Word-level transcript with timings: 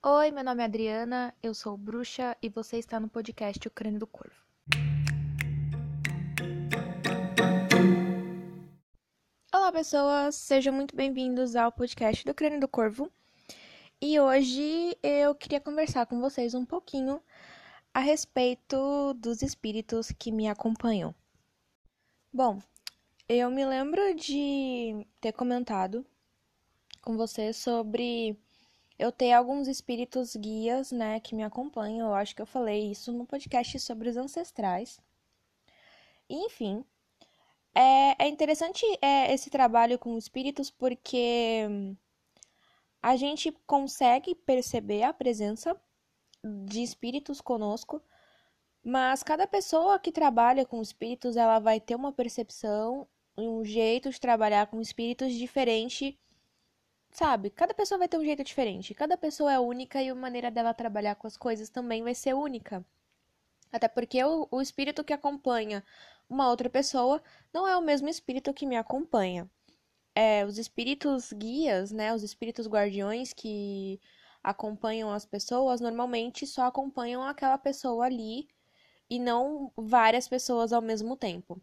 Oi, 0.00 0.30
meu 0.30 0.44
nome 0.44 0.62
é 0.62 0.66
Adriana, 0.66 1.34
eu 1.42 1.52
sou 1.52 1.76
bruxa 1.76 2.36
e 2.40 2.48
você 2.48 2.78
está 2.78 3.00
no 3.00 3.08
podcast 3.08 3.66
O 3.66 3.70
Crânio 3.70 3.98
do 3.98 4.06
Corvo. 4.06 4.36
Olá, 9.52 9.72
pessoas, 9.72 10.36
sejam 10.36 10.72
muito 10.72 10.94
bem-vindos 10.94 11.56
ao 11.56 11.72
podcast 11.72 12.24
do 12.24 12.32
Crânio 12.32 12.60
do 12.60 12.68
Corvo. 12.68 13.10
E 14.00 14.20
hoje 14.20 14.96
eu 15.02 15.34
queria 15.34 15.60
conversar 15.60 16.06
com 16.06 16.20
vocês 16.20 16.54
um 16.54 16.64
pouquinho 16.64 17.20
a 17.92 17.98
respeito 17.98 19.14
dos 19.14 19.42
espíritos 19.42 20.12
que 20.12 20.30
me 20.30 20.48
acompanham. 20.48 21.12
Bom, 22.32 22.60
eu 23.28 23.50
me 23.50 23.66
lembro 23.66 24.14
de 24.14 25.04
ter 25.20 25.32
comentado 25.32 26.06
com 27.02 27.16
vocês 27.16 27.56
sobre 27.56 28.38
eu 28.98 29.12
ter 29.12 29.32
alguns 29.32 29.68
espíritos 29.68 30.34
guias, 30.34 30.90
né, 30.92 31.20
que 31.20 31.34
me 31.34 31.44
acompanham. 31.44 32.08
Eu 32.08 32.14
acho 32.14 32.34
que 32.34 32.42
eu 32.42 32.46
falei 32.46 32.90
isso 32.90 33.12
no 33.12 33.26
podcast 33.26 33.78
sobre 33.80 34.08
os 34.08 34.16
ancestrais. 34.16 35.00
Enfim, 36.28 36.84
é, 37.74 38.24
é 38.24 38.28
interessante 38.28 38.84
é, 39.00 39.32
esse 39.32 39.50
trabalho 39.50 39.98
com 39.98 40.18
espíritos 40.18 40.70
porque 40.70 41.66
a 43.02 43.16
gente 43.16 43.52
consegue 43.66 44.34
perceber 44.34 45.04
a 45.04 45.12
presença 45.12 45.80
de 46.66 46.82
espíritos 46.82 47.40
conosco, 47.40 48.02
mas 48.82 49.22
cada 49.22 49.46
pessoa 49.46 49.98
que 49.98 50.12
trabalha 50.12 50.66
com 50.66 50.82
espíritos, 50.82 51.36
ela 51.36 51.58
vai 51.58 51.80
ter 51.80 51.94
uma 51.94 52.12
percepção 52.12 53.06
e 53.36 53.42
um 53.42 53.64
jeito 53.64 54.10
de 54.10 54.20
trabalhar 54.20 54.66
com 54.66 54.80
espíritos 54.80 55.32
diferente 55.34 56.18
Sabe, 57.18 57.50
cada 57.50 57.74
pessoa 57.74 57.98
vai 57.98 58.06
ter 58.06 58.16
um 58.16 58.24
jeito 58.24 58.44
diferente. 58.44 58.94
Cada 58.94 59.16
pessoa 59.16 59.52
é 59.52 59.58
única 59.58 60.00
e 60.00 60.08
a 60.08 60.14
maneira 60.14 60.52
dela 60.52 60.72
trabalhar 60.72 61.16
com 61.16 61.26
as 61.26 61.36
coisas 61.36 61.68
também 61.68 62.00
vai 62.00 62.14
ser 62.14 62.32
única. 62.32 62.86
Até 63.72 63.88
porque 63.88 64.22
o, 64.22 64.46
o 64.48 64.62
espírito 64.62 65.02
que 65.02 65.12
acompanha 65.12 65.84
uma 66.30 66.48
outra 66.48 66.70
pessoa 66.70 67.20
não 67.52 67.66
é 67.66 67.76
o 67.76 67.82
mesmo 67.82 68.08
espírito 68.08 68.54
que 68.54 68.64
me 68.64 68.76
acompanha. 68.76 69.50
É, 70.14 70.44
os 70.44 70.58
espíritos 70.58 71.32
guias, 71.32 71.90
né, 71.90 72.14
os 72.14 72.22
espíritos 72.22 72.68
guardiões 72.68 73.32
que 73.32 74.00
acompanham 74.40 75.10
as 75.12 75.26
pessoas, 75.26 75.80
normalmente 75.80 76.46
só 76.46 76.66
acompanham 76.66 77.24
aquela 77.24 77.58
pessoa 77.58 78.04
ali 78.06 78.46
e 79.10 79.18
não 79.18 79.72
várias 79.76 80.28
pessoas 80.28 80.72
ao 80.72 80.80
mesmo 80.80 81.16
tempo. 81.16 81.60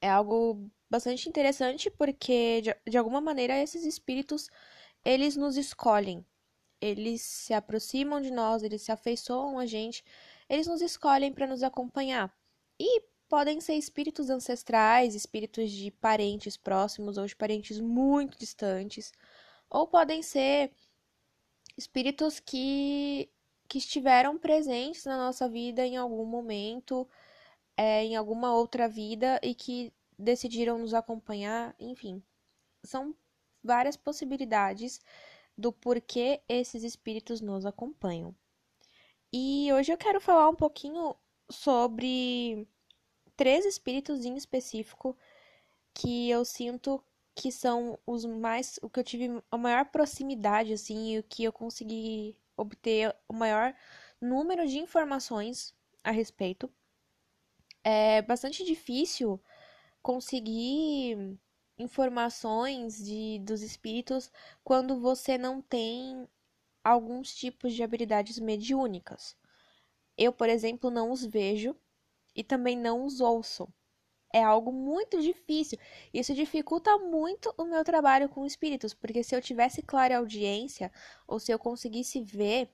É 0.00 0.08
algo 0.08 0.70
bastante 0.90 1.28
interessante 1.28 1.90
porque 1.90 2.62
de, 2.62 2.90
de 2.90 2.98
alguma 2.98 3.20
maneira 3.20 3.58
esses 3.60 3.84
espíritos 3.84 4.48
eles 5.04 5.36
nos 5.36 5.56
escolhem. 5.56 6.24
Eles 6.80 7.22
se 7.22 7.54
aproximam 7.54 8.20
de 8.20 8.30
nós, 8.30 8.62
eles 8.62 8.82
se 8.82 8.92
afeiçoam 8.92 9.58
a 9.58 9.66
gente, 9.66 10.04
eles 10.48 10.66
nos 10.66 10.82
escolhem 10.82 11.32
para 11.32 11.46
nos 11.46 11.62
acompanhar. 11.62 12.34
E 12.78 13.02
podem 13.28 13.60
ser 13.60 13.74
espíritos 13.74 14.30
ancestrais, 14.30 15.14
espíritos 15.14 15.70
de 15.70 15.90
parentes 15.90 16.56
próximos 16.56 17.16
ou 17.18 17.26
de 17.26 17.34
parentes 17.34 17.80
muito 17.80 18.38
distantes, 18.38 19.12
ou 19.70 19.86
podem 19.86 20.22
ser 20.22 20.72
espíritos 21.76 22.40
que, 22.40 23.30
que 23.68 23.78
estiveram 23.78 24.38
presentes 24.38 25.04
na 25.04 25.16
nossa 25.16 25.48
vida 25.48 25.84
em 25.86 25.96
algum 25.96 26.24
momento, 26.24 27.08
é, 27.76 28.04
em 28.04 28.16
alguma 28.16 28.54
outra 28.54 28.88
vida 28.88 29.40
e 29.42 29.54
que 29.54 29.92
decidiram 30.18 30.78
nos 30.78 30.94
acompanhar, 30.94 31.74
enfim. 31.78 32.22
São 32.84 33.14
várias 33.62 33.96
possibilidades 33.96 35.00
do 35.56 35.72
porquê 35.72 36.42
esses 36.48 36.82
espíritos 36.82 37.40
nos 37.40 37.66
acompanham. 37.66 38.34
E 39.32 39.72
hoje 39.72 39.92
eu 39.92 39.98
quero 39.98 40.20
falar 40.20 40.48
um 40.48 40.54
pouquinho 40.54 41.14
sobre 41.50 42.66
três 43.36 43.64
espíritos 43.64 44.24
em 44.24 44.36
específico 44.36 45.16
que 45.94 46.30
eu 46.30 46.44
sinto 46.44 47.02
que 47.34 47.52
são 47.52 47.98
os 48.06 48.24
mais 48.24 48.78
o 48.82 48.88
que 48.88 48.98
eu 48.98 49.04
tive 49.04 49.42
a 49.50 49.58
maior 49.58 49.84
proximidade 49.86 50.72
assim 50.72 51.14
e 51.14 51.18
o 51.18 51.22
que 51.22 51.44
eu 51.44 51.52
consegui 51.52 52.34
obter 52.56 53.14
o 53.28 53.34
maior 53.34 53.74
número 54.20 54.66
de 54.66 54.78
informações 54.78 55.74
a 56.02 56.10
respeito. 56.10 56.70
É 57.84 58.22
bastante 58.22 58.64
difícil 58.64 59.40
conseguir 60.06 61.36
informações 61.76 63.04
de, 63.04 63.40
dos 63.40 63.60
espíritos 63.60 64.30
quando 64.62 65.00
você 65.00 65.36
não 65.36 65.60
tem 65.60 66.28
alguns 66.84 67.34
tipos 67.34 67.74
de 67.74 67.82
habilidades 67.82 68.38
mediúnicas. 68.38 69.36
Eu, 70.16 70.32
por 70.32 70.48
exemplo, 70.48 70.92
não 70.92 71.10
os 71.10 71.24
vejo 71.24 71.74
e 72.36 72.44
também 72.44 72.78
não 72.78 73.04
os 73.04 73.20
ouço. 73.20 73.66
É 74.32 74.44
algo 74.44 74.70
muito 74.70 75.20
difícil. 75.20 75.76
Isso 76.14 76.32
dificulta 76.34 76.96
muito 76.98 77.52
o 77.58 77.64
meu 77.64 77.82
trabalho 77.82 78.28
com 78.28 78.46
espíritos, 78.46 78.94
porque 78.94 79.24
se 79.24 79.34
eu 79.34 79.42
tivesse 79.42 79.82
clara 79.82 80.18
audiência 80.18 80.92
ou 81.26 81.40
se 81.40 81.50
eu 81.50 81.58
conseguisse 81.58 82.20
ver 82.20 82.70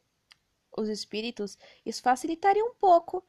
os 0.76 0.86
espíritos, 0.86 1.56
isso 1.86 2.02
facilitaria 2.02 2.62
um 2.62 2.74
pouco 2.74 3.24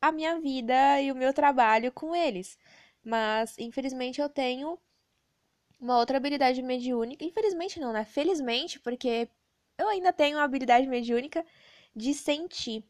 a 0.00 0.12
minha 0.12 0.38
vida 0.40 1.00
e 1.00 1.10
o 1.10 1.16
meu 1.16 1.34
trabalho 1.34 1.90
com 1.90 2.14
eles. 2.14 2.56
Mas, 3.04 3.56
infelizmente, 3.58 4.20
eu 4.20 4.28
tenho 4.28 4.78
uma 5.82 5.98
outra 5.98 6.16
habilidade 6.16 6.62
mediúnica. 6.62 7.24
Infelizmente 7.24 7.80
não, 7.80 7.92
né? 7.92 8.04
Felizmente, 8.04 8.78
porque 8.80 9.28
eu 9.76 9.88
ainda 9.88 10.12
tenho 10.12 10.38
uma 10.38 10.44
habilidade 10.44 10.86
mediúnica 10.86 11.44
de 11.94 12.14
sentir. 12.14 12.84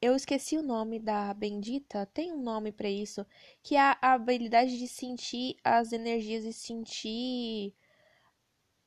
Eu 0.00 0.14
esqueci 0.14 0.56
o 0.56 0.62
nome 0.62 0.98
da 0.98 1.32
bendita, 1.32 2.06
tem 2.06 2.32
um 2.32 2.42
nome 2.42 2.70
para 2.72 2.88
isso, 2.88 3.26
que 3.62 3.76
é 3.76 3.80
a 3.80 3.96
habilidade 4.14 4.78
de 4.78 4.86
sentir 4.88 5.56
as 5.64 5.92
energias 5.92 6.44
e 6.44 6.52
sentir 6.52 7.74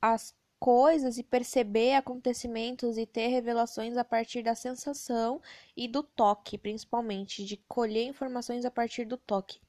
as 0.02 0.36
coisas 0.60 1.18
e 1.18 1.24
perceber 1.24 1.94
acontecimentos 1.96 2.98
e 2.98 3.06
ter 3.06 3.28
revelações 3.28 3.96
a 3.98 4.04
partir 4.04 4.44
da 4.44 4.56
sensação 4.56 5.42
e 5.76 5.88
do 5.88 6.04
toque, 6.04 6.58
principalmente, 6.58 7.46
de 7.46 7.58
colher 7.58 8.06
informações 8.06 8.66
a 8.66 8.72
partir 8.72 9.06
do 9.06 9.18
toque 9.18 9.60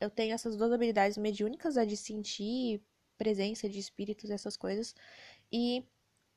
eu 0.00 0.10
tenho 0.10 0.34
essas 0.34 0.56
duas 0.56 0.72
habilidades 0.72 1.16
mediúnicas, 1.18 1.76
a 1.76 1.84
de 1.84 1.96
sentir 1.96 2.82
presença 3.18 3.68
de 3.68 3.78
espíritos, 3.78 4.30
essas 4.30 4.56
coisas, 4.56 4.94
e 5.52 5.84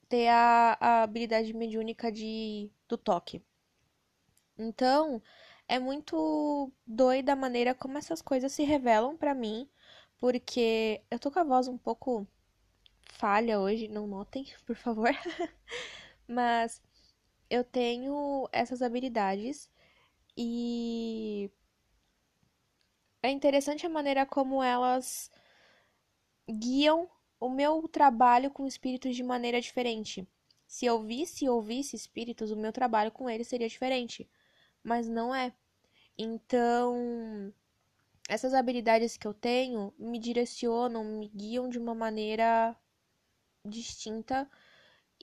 ter 0.09 0.27
a, 0.29 0.77
a 0.79 1.03
habilidade 1.03 1.53
mediúnica 1.53 2.11
de, 2.11 2.71
do 2.87 2.97
toque. 2.97 3.41
Então, 4.57 5.21
é 5.67 5.79
muito 5.79 6.71
doida 6.85 7.33
a 7.33 7.35
maneira 7.35 7.73
como 7.73 7.97
essas 7.97 8.21
coisas 8.21 8.51
se 8.51 8.63
revelam 8.63 9.15
para 9.17 9.33
mim, 9.33 9.69
porque 10.17 11.01
eu 11.09 11.19
tô 11.19 11.31
com 11.31 11.39
a 11.39 11.43
voz 11.43 11.67
um 11.67 11.77
pouco 11.77 12.27
falha 13.03 13.59
hoje, 13.59 13.87
não 13.87 14.07
notem, 14.07 14.45
por 14.65 14.75
favor. 14.75 15.09
Mas 16.27 16.81
eu 17.49 17.63
tenho 17.63 18.47
essas 18.51 18.81
habilidades 18.81 19.69
e 20.37 21.51
é 23.21 23.29
interessante 23.29 23.85
a 23.85 23.89
maneira 23.89 24.25
como 24.25 24.63
elas 24.63 25.29
guiam 26.49 27.09
o 27.39 27.49
meu 27.49 27.87
trabalho 27.87 28.51
com 28.51 28.67
espíritos 28.67 29.15
de 29.15 29.23
maneira 29.23 29.61
diferente. 29.61 30.27
Se 30.67 30.85
eu 30.85 31.01
visse 31.03 31.45
e 31.45 31.49
ouvisse 31.49 31.95
espíritos, 31.95 32.51
o 32.51 32.55
meu 32.55 32.71
trabalho 32.71 33.11
com 33.11 33.29
eles 33.29 33.47
seria 33.47 33.67
diferente. 33.67 34.29
Mas 34.83 35.07
não 35.07 35.33
é. 35.33 35.53
Então, 36.17 37.53
essas 38.27 38.53
habilidades 38.53 39.17
que 39.17 39.27
eu 39.27 39.33
tenho 39.33 39.93
me 39.97 40.19
direcionam, 40.19 41.03
me 41.03 41.29
guiam 41.29 41.69
de 41.69 41.79
uma 41.79 41.95
maneira 41.95 42.75
distinta 43.65 44.49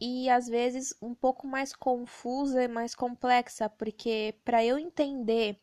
e 0.01 0.29
às 0.29 0.47
vezes 0.47 0.95
um 1.01 1.15
pouco 1.15 1.47
mais 1.47 1.73
confusa 1.75 2.63
e 2.63 2.69
mais 2.69 2.95
complexa, 2.95 3.69
porque 3.69 4.35
para 4.45 4.65
eu 4.65 4.79
entender 4.79 5.61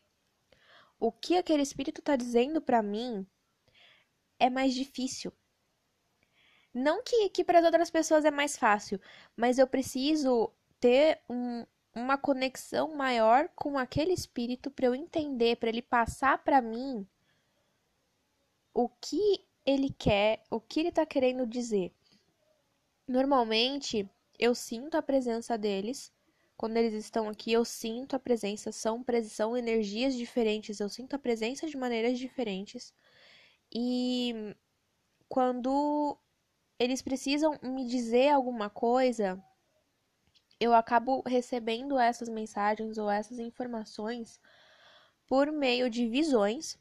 o 1.04 1.12
que 1.12 1.36
aquele 1.36 1.62
espírito 1.62 2.00
está 2.00 2.16
dizendo 2.16 2.62
para 2.62 2.82
mim 2.82 3.26
é 4.38 4.48
mais 4.48 4.72
difícil. 4.72 5.30
Não 6.72 7.02
que, 7.02 7.28
que 7.28 7.44
para 7.44 7.58
as 7.58 7.64
outras 7.66 7.90
pessoas 7.90 8.24
é 8.24 8.30
mais 8.30 8.56
fácil, 8.56 8.98
mas 9.36 9.58
eu 9.58 9.66
preciso 9.66 10.50
ter 10.80 11.20
um, 11.28 11.66
uma 11.94 12.16
conexão 12.16 12.96
maior 12.96 13.50
com 13.54 13.76
aquele 13.76 14.14
espírito 14.14 14.70
para 14.70 14.86
eu 14.86 14.94
entender, 14.94 15.56
para 15.56 15.68
ele 15.68 15.82
passar 15.82 16.42
para 16.42 16.62
mim 16.62 17.06
o 18.72 18.88
que 18.88 19.44
ele 19.66 19.90
quer, 19.90 20.42
o 20.50 20.58
que 20.58 20.80
ele 20.80 20.88
está 20.88 21.04
querendo 21.04 21.46
dizer. 21.46 21.92
Normalmente, 23.06 24.08
eu 24.38 24.54
sinto 24.54 24.96
a 24.96 25.02
presença 25.02 25.58
deles 25.58 26.10
quando 26.64 26.78
eles 26.78 26.94
estão 26.94 27.28
aqui, 27.28 27.52
eu 27.52 27.62
sinto 27.62 28.16
a 28.16 28.18
presença, 28.18 28.72
são, 28.72 29.04
são 29.28 29.54
energias 29.54 30.14
diferentes, 30.14 30.80
eu 30.80 30.88
sinto 30.88 31.14
a 31.14 31.18
presença 31.18 31.66
de 31.66 31.76
maneiras 31.76 32.18
diferentes. 32.18 32.94
E 33.70 34.56
quando 35.28 36.16
eles 36.78 37.02
precisam 37.02 37.58
me 37.62 37.84
dizer 37.84 38.30
alguma 38.30 38.70
coisa, 38.70 39.38
eu 40.58 40.72
acabo 40.72 41.22
recebendo 41.26 41.98
essas 41.98 42.30
mensagens 42.30 42.96
ou 42.96 43.10
essas 43.10 43.38
informações 43.38 44.40
por 45.26 45.52
meio 45.52 45.90
de 45.90 46.08
visões. 46.08 46.78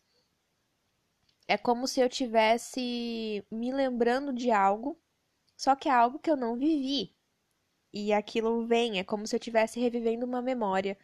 É 1.45 1.57
como 1.57 1.89
se 1.89 2.00
eu 2.00 2.07
tivesse 2.07 3.45
me 3.51 3.74
lembrando 3.74 4.31
de 4.31 4.50
algo, 4.50 4.97
só 5.57 5.75
que 5.75 5.89
é 5.89 5.91
algo 5.91 6.19
que 6.19 6.31
eu 6.31 6.38
não 6.38 6.56
vivi. 6.56 7.12
E 7.94 8.12
aquilo 8.13 8.66
vem, 8.66 9.00
é 9.00 9.04
como 9.04 9.28
se 9.28 9.36
eu 9.36 9.38
estivesse 9.40 9.80
revivendo 9.80 10.25
uma 10.25 10.42
memória, 10.42 10.98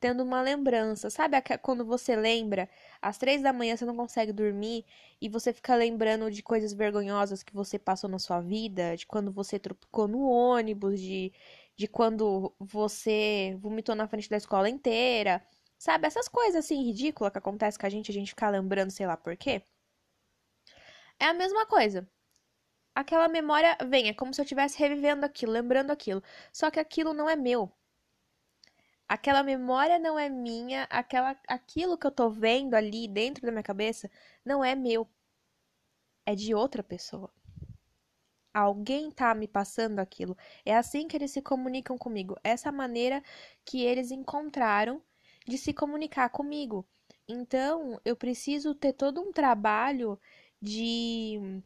tendo 0.00 0.22
uma 0.22 0.42
lembrança. 0.42 1.10
Sabe 1.10 1.36
quando 1.62 1.84
você 1.84 2.14
lembra, 2.16 2.68
às 3.00 3.18
três 3.18 3.42
da 3.42 3.52
manhã 3.52 3.76
você 3.76 3.84
não 3.86 3.96
consegue 3.96 4.32
dormir 4.32 4.84
e 5.20 5.28
você 5.28 5.52
fica 5.52 5.74
lembrando 5.74 6.30
de 6.30 6.42
coisas 6.42 6.72
vergonhosas 6.74 7.42
que 7.42 7.54
você 7.54 7.78
passou 7.78 8.10
na 8.10 8.18
sua 8.18 8.40
vida, 8.40 8.96
de 8.96 9.06
quando 9.06 9.32
você 9.32 9.58
tropicou 9.58 10.06
no 10.08 10.22
ônibus, 10.28 11.00
de, 11.00 11.32
de 11.76 11.88
quando 11.88 12.54
você 12.58 13.56
vomitou 13.60 13.94
na 13.94 14.06
frente 14.08 14.28
da 14.28 14.36
escola 14.36 14.68
inteira. 14.68 15.42
Sabe, 15.78 16.06
essas 16.06 16.28
coisas 16.28 16.64
assim 16.64 16.82
ridículas 16.84 17.32
que 17.32 17.38
acontecem 17.38 17.78
com 17.80 17.86
a 17.86 17.90
gente, 17.90 18.10
a 18.10 18.14
gente 18.14 18.28
fica 18.30 18.48
lembrando, 18.50 18.90
sei 18.90 19.06
lá 19.06 19.16
por 19.16 19.36
quê. 19.36 19.62
É 21.18 21.26
a 21.26 21.34
mesma 21.34 21.66
coisa. 21.66 22.08
Aquela 22.94 23.28
memória 23.28 23.76
vem, 23.88 24.08
é 24.08 24.14
como 24.14 24.32
se 24.32 24.40
eu 24.40 24.44
estivesse 24.44 24.78
revivendo 24.78 25.26
aquilo, 25.26 25.52
lembrando 25.52 25.90
aquilo. 25.90 26.22
Só 26.52 26.70
que 26.70 26.78
aquilo 26.78 27.12
não 27.12 27.28
é 27.28 27.34
meu. 27.34 27.72
Aquela 29.08 29.42
memória 29.42 29.98
não 29.98 30.18
é 30.18 30.28
minha, 30.28 30.84
aquela, 30.84 31.36
aquilo 31.48 31.98
que 31.98 32.06
eu 32.06 32.10
tô 32.10 32.30
vendo 32.30 32.74
ali 32.74 33.06
dentro 33.08 33.44
da 33.44 33.52
minha 33.52 33.62
cabeça 33.62 34.10
não 34.44 34.64
é 34.64 34.74
meu. 34.74 35.08
É 36.24 36.34
de 36.34 36.54
outra 36.54 36.82
pessoa. 36.82 37.30
Alguém 38.52 39.10
tá 39.10 39.34
me 39.34 39.48
passando 39.48 39.98
aquilo. 39.98 40.36
É 40.64 40.76
assim 40.76 41.08
que 41.08 41.16
eles 41.16 41.32
se 41.32 41.42
comunicam 41.42 41.98
comigo. 41.98 42.36
Essa 42.44 42.70
maneira 42.70 43.22
que 43.64 43.82
eles 43.82 44.10
encontraram 44.12 45.02
de 45.46 45.58
se 45.58 45.72
comunicar 45.72 46.28
comigo. 46.30 46.86
Então, 47.28 48.00
eu 48.04 48.16
preciso 48.16 48.74
ter 48.74 48.92
todo 48.92 49.20
um 49.20 49.32
trabalho 49.32 50.18
de 50.62 51.62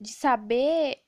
de 0.00 0.12
saber 0.12 1.02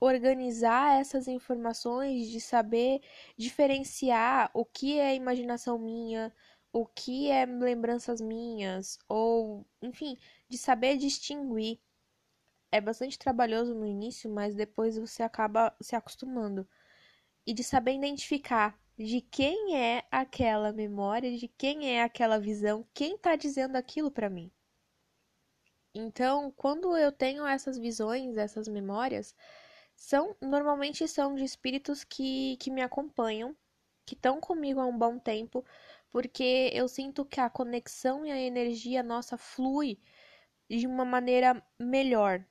organizar 0.00 1.00
essas 1.00 1.28
informações, 1.28 2.28
de 2.28 2.40
saber 2.40 3.00
diferenciar 3.36 4.50
o 4.54 4.64
que 4.64 4.98
é 4.98 5.14
imaginação 5.14 5.78
minha, 5.78 6.32
o 6.72 6.86
que 6.86 7.30
é 7.30 7.46
lembranças 7.46 8.20
minhas, 8.20 8.98
ou, 9.08 9.66
enfim, 9.82 10.16
de 10.48 10.58
saber 10.58 10.96
distinguir. 10.96 11.80
É 12.72 12.80
bastante 12.80 13.18
trabalhoso 13.18 13.74
no 13.74 13.86
início, 13.86 14.28
mas 14.30 14.54
depois 14.54 14.98
você 14.98 15.22
acaba 15.22 15.74
se 15.80 15.94
acostumando. 15.96 16.68
E 17.46 17.54
de 17.54 17.62
saber 17.62 17.94
identificar 17.94 18.78
de 18.98 19.20
quem 19.20 19.76
é 19.76 20.04
aquela 20.10 20.72
memória, 20.72 21.36
de 21.36 21.48
quem 21.48 21.90
é 21.90 22.02
aquela 22.02 22.38
visão, 22.38 22.86
quem 22.94 23.16
está 23.16 23.36
dizendo 23.36 23.76
aquilo 23.76 24.10
para 24.10 24.30
mim. 24.30 24.50
Então, 25.94 26.50
quando 26.52 26.96
eu 26.96 27.10
tenho 27.12 27.46
essas 27.46 27.78
visões, 27.78 28.36
essas 28.36 28.68
memórias, 28.68 29.34
são 29.96 30.36
normalmente 30.40 31.06
são 31.08 31.34
de 31.34 31.44
espíritos 31.44 32.04
que, 32.04 32.56
que 32.58 32.70
me 32.70 32.82
acompanham, 32.82 33.56
que 34.06 34.14
estão 34.14 34.40
comigo 34.40 34.80
há 34.80 34.86
um 34.86 34.98
bom 34.98 35.18
tempo, 35.18 35.64
porque 36.10 36.70
eu 36.74 36.88
sinto 36.88 37.24
que 37.24 37.40
a 37.40 37.50
conexão 37.50 38.26
e 38.26 38.30
a 38.32 38.38
energia 38.40 39.02
nossa 39.02 39.38
flui 39.38 39.98
de 40.70 40.86
uma 40.86 41.04
maneira 41.04 41.62
melhor. 41.78 42.44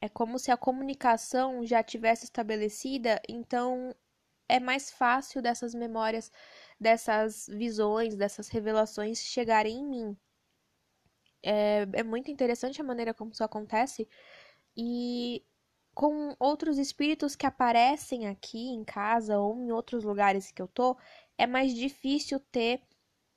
É 0.00 0.08
como 0.10 0.38
se 0.38 0.50
a 0.50 0.56
comunicação 0.58 1.64
já 1.66 1.82
tivesse 1.82 2.24
estabelecida, 2.24 3.20
então 3.28 3.94
é 4.48 4.60
mais 4.60 4.90
fácil 4.90 5.42
dessas 5.42 5.74
memórias, 5.74 6.30
dessas 6.80 7.46
visões, 7.48 8.16
dessas 8.16 8.48
revelações 8.48 9.18
chegarem 9.20 9.78
em 9.78 9.86
mim. 9.86 10.18
É, 11.42 11.86
é 11.92 12.02
muito 12.02 12.30
interessante 12.30 12.80
a 12.80 12.84
maneira 12.84 13.14
como 13.14 13.32
isso 13.32 13.44
acontece. 13.44 14.08
E 14.76 15.42
com 15.94 16.34
outros 16.38 16.78
espíritos 16.78 17.36
que 17.36 17.46
aparecem 17.46 18.26
aqui 18.28 18.68
em 18.70 18.84
casa 18.84 19.38
ou 19.38 19.58
em 19.58 19.72
outros 19.72 20.04
lugares 20.04 20.50
que 20.50 20.62
eu 20.62 20.68
tô, 20.68 20.96
é 21.38 21.46
mais 21.46 21.74
difícil 21.74 22.40
ter 22.52 22.82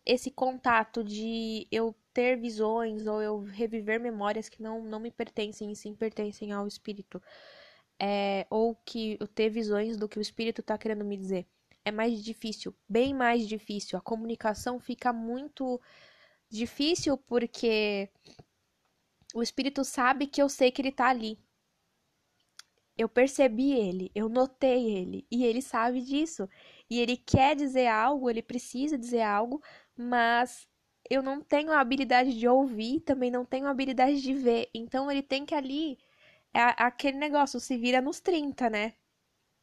esse 0.05 0.29
contato 0.31 1.03
de 1.03 1.67
eu 1.71 1.95
ter 2.13 2.38
visões 2.38 3.07
ou 3.07 3.21
eu 3.21 3.39
reviver 3.41 4.00
memórias 4.00 4.50
que 4.50 4.61
não, 4.61 4.83
não 4.83 5.00
me 5.00 5.11
pertencem 5.11 5.71
e 5.71 5.75
sim 5.75 5.95
pertencem 5.95 6.51
ao 6.51 6.67
espírito 6.67 7.21
é, 8.00 8.45
ou 8.50 8.75
que 8.85 9.17
eu 9.19 9.27
ter 9.27 9.50
visões 9.50 9.97
do 9.97 10.07
que 10.09 10.19
o 10.19 10.21
espírito 10.21 10.61
está 10.61 10.77
querendo 10.77 11.05
me 11.05 11.17
dizer. 11.17 11.45
É 11.85 11.91
mais 11.91 12.23
difícil, 12.23 12.75
bem 12.88 13.13
mais 13.13 13.47
difícil. 13.47 13.97
A 13.97 14.01
comunicação 14.01 14.79
fica 14.79 15.11
muito 15.11 15.79
difícil 16.57 17.17
porque 17.17 18.09
o 19.33 19.41
espírito 19.41 19.83
sabe 19.83 20.27
que 20.27 20.41
eu 20.41 20.50
sei 20.50 20.71
que 20.71 20.81
ele 20.81 20.89
está 20.89 21.09
ali. 21.09 21.39
Eu 22.95 23.09
percebi 23.09 23.71
ele, 23.73 24.11
eu 24.13 24.29
notei 24.29 24.95
ele, 24.95 25.25
e 25.31 25.44
ele 25.44 25.61
sabe 25.61 26.01
disso. 26.01 26.47
E 26.89 27.00
ele 27.00 27.17
quer 27.17 27.55
dizer 27.55 27.88
algo, 27.88 28.29
ele 28.29 28.44
precisa 28.44 28.97
dizer 28.97 29.21
algo, 29.21 29.61
mas 29.97 30.67
eu 31.09 31.23
não 31.23 31.41
tenho 31.41 31.71
a 31.71 31.79
habilidade 31.79 32.38
de 32.38 32.47
ouvir, 32.47 33.01
também 33.01 33.31
não 33.31 33.45
tenho 33.45 33.65
a 33.67 33.71
habilidade 33.71 34.21
de 34.21 34.33
ver. 34.33 34.69
Então 34.73 35.09
ele 35.09 35.23
tem 35.23 35.45
que 35.45 35.55
ali 35.55 35.97
é 36.53 36.61
aquele 36.77 37.17
negócio, 37.17 37.59
se 37.59 37.77
vira 37.77 38.00
nos 38.01 38.19
30, 38.19 38.69
né? 38.69 38.94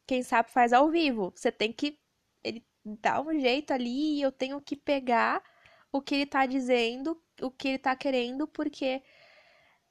Quem 0.07 0.23
sabe 0.23 0.51
faz 0.51 0.73
ao 0.73 0.89
vivo. 0.89 1.31
Você 1.35 1.51
tem 1.51 1.71
que. 1.71 1.97
Ele 2.43 2.65
dá 2.83 3.21
um 3.21 3.39
jeito 3.39 3.71
ali 3.73 4.17
e 4.19 4.21
eu 4.21 4.31
tenho 4.31 4.59
que 4.61 4.75
pegar 4.75 5.41
o 5.91 6.01
que 6.01 6.15
ele 6.15 6.25
tá 6.25 6.45
dizendo, 6.45 7.21
o 7.41 7.51
que 7.51 7.69
ele 7.69 7.79
tá 7.79 7.95
querendo, 7.95 8.47
porque 8.47 9.03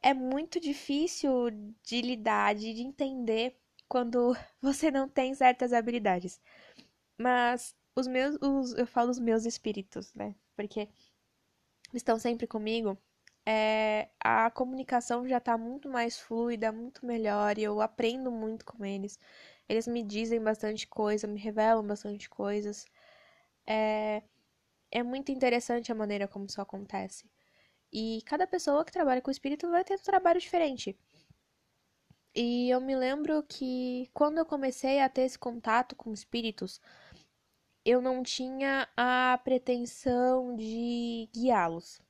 é 0.03 0.15
muito 0.15 0.61
difícil 0.61 1.51
de 1.83 2.01
lidar, 2.03 2.55
de 2.55 2.69
entender 2.83 3.57
quando 3.89 4.35
você 4.63 4.91
não 4.91 5.09
tem 5.09 5.35
certas 5.35 5.73
habilidades. 5.73 6.41
Mas 7.19 7.75
os 7.97 8.07
meus, 8.07 8.37
os, 8.43 8.75
eu 8.75 8.87
falo 8.87 9.11
os 9.11 9.19
meus 9.19 9.45
espíritos, 9.47 10.15
né? 10.15 10.35
Porque 10.57 10.89
estão 11.95 12.19
sempre 12.19 12.47
comigo 12.47 12.97
é, 13.47 14.09
a 14.21 14.51
comunicação 14.51 15.27
já 15.27 15.39
está 15.39 15.57
muito 15.59 15.89
mais 15.89 16.19
fluida, 16.19 16.71
muito 16.73 17.05
melhor 17.05 17.59
e 17.59 17.63
eu 17.65 17.81
aprendo 17.81 18.31
muito 18.31 18.65
com 18.65 18.85
eles. 18.85 19.19
Eles 19.69 19.87
me 19.89 20.03
dizem 20.03 20.41
bastante 20.43 20.87
coisa, 20.87 21.27
me 21.27 21.39
revelam 21.41 21.87
bastante 21.87 22.29
coisas. 22.29 22.87
É, 23.67 24.23
é 24.91 25.03
muito 25.03 25.31
interessante 25.33 25.93
a 25.93 25.95
maneira 25.95 26.29
como 26.29 26.47
isso 26.47 26.61
acontece. 26.61 27.31
E 27.93 28.23
cada 28.27 28.47
pessoa 28.47 28.85
que 28.85 28.93
trabalha 28.93 29.21
com 29.21 29.31
espírito 29.31 29.69
vai 29.71 29.85
ter 29.85 29.95
um 29.95 30.03
trabalho 30.03 30.41
diferente. 30.41 30.99
E 32.35 32.71
eu 32.71 32.81
me 32.81 32.95
lembro 32.95 33.43
que 33.43 34.09
quando 34.15 34.39
eu 34.39 34.47
comecei 34.47 35.01
a 35.01 35.09
ter 35.09 35.23
esse 35.23 35.39
contato 35.39 35.97
com 35.97 36.13
espíritos, 36.13 36.81
eu 37.85 38.01
não 38.01 38.23
tinha 38.23 38.89
a 38.97 39.39
pretensão 39.43 40.55
de 40.55 41.29
guiá-los. 41.35 42.01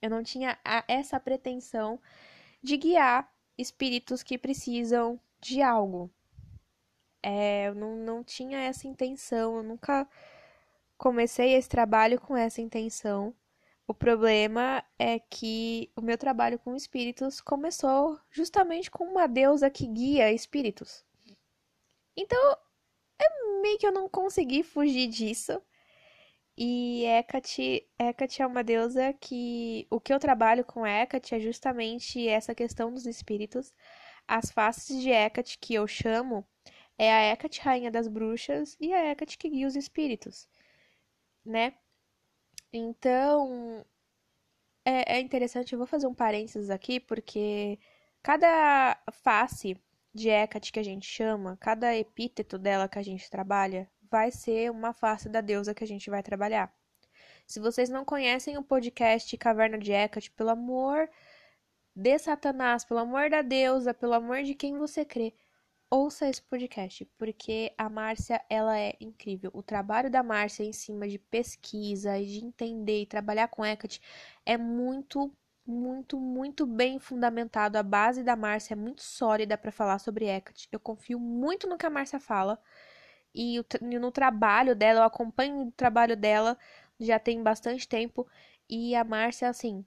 Eu 0.00 0.10
não 0.10 0.22
tinha 0.22 0.58
a, 0.64 0.84
essa 0.88 1.20
pretensão 1.20 2.00
de 2.62 2.76
guiar 2.76 3.30
espíritos 3.58 4.22
que 4.22 4.38
precisam 4.38 5.20
de 5.40 5.60
algo. 5.60 6.10
É, 7.22 7.68
eu 7.68 7.74
não, 7.74 7.96
não 7.96 8.24
tinha 8.24 8.58
essa 8.60 8.86
intenção, 8.86 9.56
eu 9.56 9.62
nunca 9.62 10.08
comecei 10.98 11.54
esse 11.54 11.68
trabalho 11.68 12.20
com 12.20 12.36
essa 12.36 12.60
intenção. 12.60 13.34
O 13.86 13.94
problema 13.94 14.84
é 14.98 15.18
que 15.18 15.90
o 15.96 16.02
meu 16.02 16.18
trabalho 16.18 16.58
com 16.58 16.76
espíritos 16.76 17.40
começou 17.40 18.20
justamente 18.30 18.90
com 18.90 19.04
uma 19.04 19.26
deusa 19.26 19.70
que 19.70 19.86
guia 19.86 20.32
espíritos. 20.32 21.04
Então, 22.14 22.56
é 23.18 23.60
meio 23.62 23.78
que 23.78 23.86
eu 23.86 23.92
não 23.92 24.08
consegui 24.08 24.62
fugir 24.62 25.06
disso. 25.06 25.62
E 26.56 27.04
Hecate, 27.04 27.88
Hecate 27.98 28.42
é 28.42 28.46
uma 28.46 28.64
deusa 28.64 29.12
que 29.14 29.86
o 29.90 30.00
que 30.00 30.12
eu 30.12 30.18
trabalho 30.18 30.64
com 30.64 30.86
Hecate 30.86 31.34
é 31.34 31.40
justamente 31.40 32.28
essa 32.28 32.54
questão 32.54 32.92
dos 32.92 33.06
espíritos. 33.06 33.72
As 34.26 34.50
faces 34.50 35.00
de 35.00 35.10
Hecate 35.10 35.58
que 35.58 35.74
eu 35.74 35.86
chamo 35.86 36.44
é 36.98 37.12
a 37.12 37.32
Hecate, 37.32 37.60
rainha 37.60 37.90
das 37.90 38.08
bruxas, 38.08 38.76
e 38.80 38.92
a 38.92 39.10
Hecate 39.10 39.38
que 39.38 39.48
guia 39.48 39.68
os 39.68 39.76
espíritos, 39.76 40.48
né? 41.48 41.74
Então, 42.72 43.84
é, 44.84 45.16
é 45.16 45.20
interessante, 45.20 45.72
eu 45.72 45.78
vou 45.78 45.86
fazer 45.86 46.06
um 46.06 46.14
parênteses 46.14 46.70
aqui, 46.70 47.00
porque 47.00 47.78
cada 48.22 48.96
face 49.12 49.76
de 50.14 50.28
Hecate 50.28 50.72
que 50.72 50.80
a 50.80 50.82
gente 50.82 51.06
chama, 51.06 51.56
cada 51.60 51.94
epíteto 51.96 52.58
dela 52.58 52.88
que 52.88 52.98
a 52.98 53.02
gente 53.02 53.30
trabalha, 53.30 53.90
vai 54.10 54.30
ser 54.30 54.70
uma 54.70 54.92
face 54.92 55.28
da 55.28 55.40
deusa 55.40 55.74
que 55.74 55.84
a 55.84 55.86
gente 55.86 56.10
vai 56.10 56.22
trabalhar. 56.22 56.72
Se 57.46 57.60
vocês 57.60 57.88
não 57.88 58.04
conhecem 58.04 58.58
o 58.58 58.62
podcast 58.62 59.36
Caverna 59.38 59.78
de 59.78 59.92
Hecate, 59.92 60.30
pelo 60.30 60.50
amor 60.50 61.08
de 61.94 62.18
Satanás, 62.18 62.84
pelo 62.84 63.00
amor 63.00 63.30
da 63.30 63.42
deusa, 63.42 63.94
pelo 63.94 64.14
amor 64.14 64.42
de 64.42 64.54
quem 64.54 64.78
você 64.78 65.04
crê, 65.04 65.34
ouça 65.90 66.28
esse 66.28 66.42
podcast, 66.42 67.04
porque 67.18 67.72
a 67.78 67.88
Márcia, 67.88 68.42
ela 68.48 68.78
é 68.78 68.96
incrível. 69.00 69.50
O 69.54 69.62
trabalho 69.62 70.10
da 70.10 70.22
Márcia 70.22 70.64
em 70.64 70.72
cima 70.72 71.08
de 71.08 71.18
pesquisa 71.18 72.18
de 72.22 72.44
entender 72.44 73.02
e 73.02 73.06
trabalhar 73.06 73.48
com 73.48 73.64
Hecate 73.64 74.00
é 74.44 74.56
muito, 74.56 75.32
muito, 75.66 76.18
muito 76.20 76.66
bem 76.66 76.98
fundamentado. 76.98 77.76
A 77.76 77.82
base 77.82 78.22
da 78.22 78.36
Márcia 78.36 78.74
é 78.74 78.76
muito 78.76 79.02
sólida 79.02 79.56
para 79.58 79.72
falar 79.72 79.98
sobre 79.98 80.26
Hecate. 80.26 80.68
Eu 80.72 80.80
confio 80.80 81.18
muito 81.18 81.66
no 81.66 81.78
que 81.78 81.86
a 81.86 81.90
Márcia 81.90 82.20
fala 82.20 82.60
e 83.34 83.60
no 83.82 84.10
trabalho 84.10 84.74
dela, 84.74 85.00
eu 85.00 85.04
acompanho 85.04 85.68
o 85.68 85.72
trabalho 85.72 86.16
dela 86.16 86.58
já 86.98 87.18
tem 87.18 87.42
bastante 87.42 87.86
tempo 87.88 88.26
e 88.68 88.94
a 88.94 89.04
Márcia, 89.04 89.48
assim, 89.48 89.84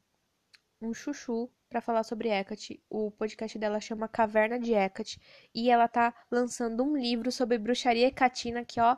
um 0.82 0.94
chuchu 0.94 1.50
para 1.72 1.82
falar 1.82 2.04
sobre 2.04 2.30
Hecate. 2.30 2.84
O 2.90 3.10
podcast 3.12 3.58
dela 3.58 3.80
chama 3.80 4.08
Caverna 4.08 4.60
de 4.60 4.74
Hecate 4.74 5.20
e 5.56 5.72
ela 5.72 5.88
tá 5.88 6.14
lançando 6.30 6.84
um 6.84 6.98
livro 6.98 7.32
sobre 7.32 7.58
bruxaria 7.58 8.08
hecatina 8.08 8.66
que, 8.66 8.80
ó, 8.82 8.98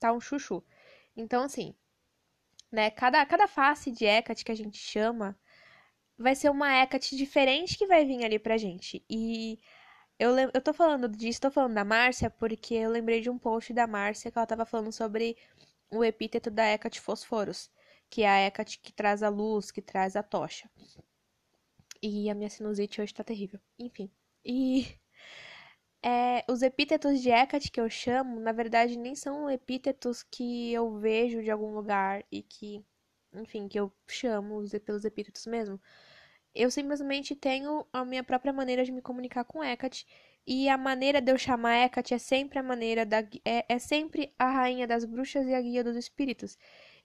tá 0.00 0.12
um 0.12 0.20
chuchu. 0.20 0.64
Então, 1.14 1.44
assim, 1.44 1.74
né, 2.72 2.90
cada, 2.90 3.24
cada 3.26 3.46
face 3.46 3.90
de 3.90 4.06
Hecate 4.06 4.44
que 4.44 4.52
a 4.52 4.54
gente 4.54 4.78
chama 4.78 5.38
vai 6.18 6.34
ser 6.34 6.50
uma 6.50 6.72
Hecate 6.82 7.16
diferente 7.16 7.76
que 7.76 7.86
vai 7.86 8.04
vir 8.06 8.24
ali 8.24 8.38
pra 8.38 8.56
gente. 8.56 9.04
E 9.10 9.60
eu, 10.18 10.36
eu 10.38 10.62
tô 10.62 10.72
falando 10.72 11.08
disso, 11.08 11.42
tô 11.42 11.50
falando 11.50 11.74
da 11.74 11.84
Márcia 11.84 12.30
porque 12.30 12.74
eu 12.74 12.90
lembrei 12.90 13.20
de 13.20 13.30
um 13.30 13.38
post 13.38 13.72
da 13.74 13.86
Márcia 13.86 14.30
que 14.30 14.38
ela 14.38 14.46
tava 14.46 14.64
falando 14.64 14.92
sobre 14.92 15.36
o 15.90 16.02
epíteto 16.04 16.50
da 16.50 16.66
Hecate 16.66 17.00
Fosforos 17.00 17.70
que 18.12 18.22
é 18.22 18.28
a 18.28 18.46
Hecate 18.46 18.78
que 18.78 18.92
traz 18.92 19.22
a 19.22 19.30
luz, 19.30 19.70
que 19.70 19.80
traz 19.80 20.16
a 20.16 20.22
tocha. 20.22 20.68
E 22.02 22.28
a 22.28 22.34
minha 22.34 22.50
sinusite 22.50 23.00
hoje 23.00 23.14
tá 23.14 23.24
terrível. 23.24 23.60
Enfim. 23.78 24.10
E 24.44 24.86
é, 26.02 26.44
os 26.48 26.62
epítetos 26.62 27.20
de 27.20 27.30
Hecate 27.30 27.70
que 27.70 27.80
eu 27.80 27.88
chamo, 27.88 28.40
na 28.40 28.52
verdade, 28.52 28.98
nem 28.98 29.14
são 29.14 29.48
epítetos 29.50 30.22
que 30.22 30.72
eu 30.72 30.98
vejo 30.98 31.42
de 31.42 31.50
algum 31.50 31.72
lugar 31.74 32.24
e 32.30 32.42
que, 32.42 32.84
enfim, 33.32 33.68
que 33.68 33.78
eu 33.78 33.92
chamo 34.08 34.62
pelos 34.84 35.04
epítetos 35.04 35.46
mesmo. 35.46 35.80
Eu 36.54 36.70
simplesmente 36.70 37.34
tenho 37.34 37.86
a 37.92 38.04
minha 38.04 38.22
própria 38.24 38.52
maneira 38.52 38.84
de 38.84 38.92
me 38.92 39.00
comunicar 39.02 39.44
com 39.44 39.64
Hecate. 39.64 40.06
E 40.46 40.68
a 40.68 40.76
maneira 40.76 41.20
de 41.20 41.30
eu 41.32 41.38
chamar 41.38 41.76
Hecate 41.84 42.14
é 42.14 42.18
sempre 42.18 42.58
a 42.58 42.62
maneira 42.62 43.06
da. 43.06 43.20
É, 43.44 43.64
é 43.68 43.78
sempre 43.78 44.34
a 44.38 44.50
rainha 44.50 44.86
das 44.86 45.04
bruxas 45.04 45.46
e 45.46 45.54
a 45.54 45.60
guia 45.60 45.84
dos 45.84 45.96
espíritos. 45.96 46.58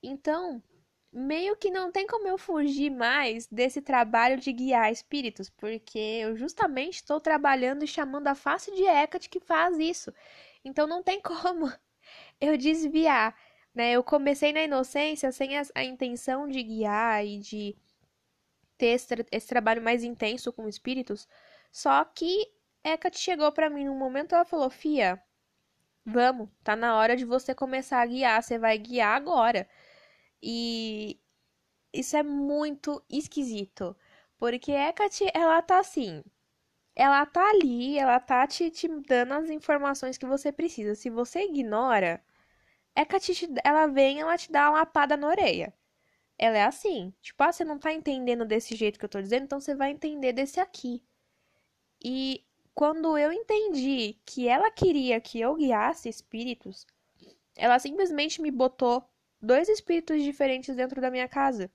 Então, 0.03 0.61
meio 1.11 1.55
que 1.55 1.71
não 1.71 1.91
tem 1.91 2.05
como 2.07 2.27
eu 2.27 2.37
fugir 2.37 2.89
mais 2.89 3.47
desse 3.47 3.81
trabalho 3.81 4.37
de 4.37 4.51
guiar 4.51 4.91
espíritos, 4.91 5.49
porque 5.49 5.97
eu 5.97 6.35
justamente 6.35 6.95
estou 6.95 7.19
trabalhando 7.19 7.83
e 7.83 7.87
chamando 7.87 8.27
a 8.27 8.35
face 8.35 8.73
de 8.75 8.83
Hecate 8.83 9.29
que 9.29 9.39
faz 9.39 9.77
isso. 9.77 10.13
Então 10.63 10.87
não 10.87 11.01
tem 11.03 11.19
como 11.21 11.71
eu 12.41 12.57
desviar, 12.57 13.35
né? 13.73 13.91
Eu 13.93 14.03
comecei 14.03 14.53
na 14.53 14.63
inocência 14.63 15.31
sem 15.31 15.57
a, 15.57 15.63
a 15.75 15.83
intenção 15.83 16.47
de 16.47 16.61
guiar 16.63 17.25
e 17.25 17.39
de 17.39 17.75
ter 18.77 18.87
esse, 18.87 19.07
esse, 19.31 19.47
trabalho 19.47 19.81
mais 19.81 20.03
intenso 20.03 20.53
com 20.53 20.67
espíritos, 20.67 21.27
só 21.71 22.03
que 22.05 22.47
Hecate 22.83 23.19
chegou 23.19 23.51
para 23.51 23.69
mim 23.69 23.85
num 23.85 23.97
momento 23.97 24.35
ela 24.35 24.45
falou: 24.45 24.69
"Fia, 24.69 25.21
vamos, 26.05 26.49
tá 26.63 26.75
na 26.75 26.95
hora 26.97 27.15
de 27.17 27.25
você 27.25 27.55
começar 27.55 28.01
a 28.01 28.05
guiar, 28.05 28.43
você 28.43 28.57
vai 28.59 28.77
guiar 28.77 29.15
agora". 29.15 29.67
E 30.41 31.19
isso 31.93 32.15
é 32.17 32.23
muito 32.23 33.03
esquisito. 33.09 33.95
Porque 34.37 34.71
Hecate, 34.71 35.25
ela 35.33 35.61
tá 35.61 35.79
assim. 35.79 36.23
Ela 36.95 37.25
tá 37.25 37.49
ali, 37.51 37.97
ela 37.99 38.19
tá 38.19 38.47
te, 38.47 38.69
te 38.71 38.87
dando 38.87 39.33
as 39.33 39.49
informações 39.49 40.17
que 40.17 40.25
você 40.25 40.51
precisa. 40.51 40.95
Se 40.95 41.09
você 41.09 41.43
ignora, 41.43 42.23
Hecate, 42.95 43.35
te, 43.35 43.47
ela 43.63 43.87
vem 43.87 44.21
ela 44.21 44.37
te 44.37 44.51
dá 44.51 44.69
uma 44.69 44.79
lapada 44.79 45.17
na 45.17 45.27
orelha. 45.27 45.73
Ela 46.37 46.57
é 46.57 46.63
assim. 46.63 47.13
Tipo, 47.21 47.43
ah, 47.43 47.51
você 47.51 47.63
não 47.65 47.79
tá 47.79 47.93
entendendo 47.93 48.45
desse 48.45 48.75
jeito 48.75 48.99
que 48.99 49.05
eu 49.05 49.09
tô 49.09 49.21
dizendo, 49.21 49.43
então 49.45 49.59
você 49.59 49.75
vai 49.75 49.91
entender 49.91 50.33
desse 50.33 50.59
aqui. 50.59 51.03
E 52.03 52.45
quando 52.73 53.17
eu 53.17 53.31
entendi 53.31 54.19
que 54.25 54.47
ela 54.47 54.69
queria 54.71 55.19
que 55.19 55.39
eu 55.39 55.55
guiasse 55.55 56.09
espíritos, 56.09 56.85
ela 57.55 57.79
simplesmente 57.79 58.41
me 58.41 58.51
botou 58.51 59.03
dois 59.41 59.69
espíritos 59.69 60.21
diferentes 60.23 60.75
dentro 60.75 61.01
da 61.01 61.11
minha 61.11 61.27
casa. 61.27 61.71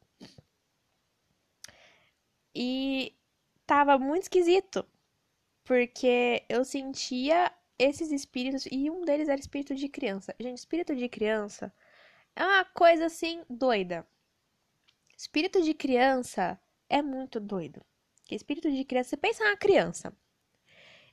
E 2.54 3.16
tava 3.66 3.98
muito 3.98 4.24
esquisito, 4.24 4.86
porque 5.64 6.44
eu 6.48 6.64
sentia 6.64 7.52
esses 7.78 8.12
espíritos 8.12 8.66
e 8.70 8.90
um 8.90 9.04
deles 9.04 9.28
era 9.28 9.40
espírito 9.40 9.74
de 9.74 9.88
criança. 9.88 10.34
Gente, 10.38 10.58
espírito 10.58 10.94
de 10.94 11.08
criança 11.08 11.72
é 12.36 12.44
uma 12.44 12.64
coisa 12.64 13.06
assim 13.06 13.42
doida. 13.48 14.06
Espírito 15.16 15.62
de 15.62 15.74
criança 15.74 16.60
é 16.88 17.00
muito 17.00 17.40
doido. 17.40 17.84
Que 18.24 18.34
espírito 18.34 18.70
de 18.70 18.84
criança, 18.84 19.10
você 19.10 19.16
pensa 19.16 19.44
na 19.44 19.56
criança. 19.56 20.16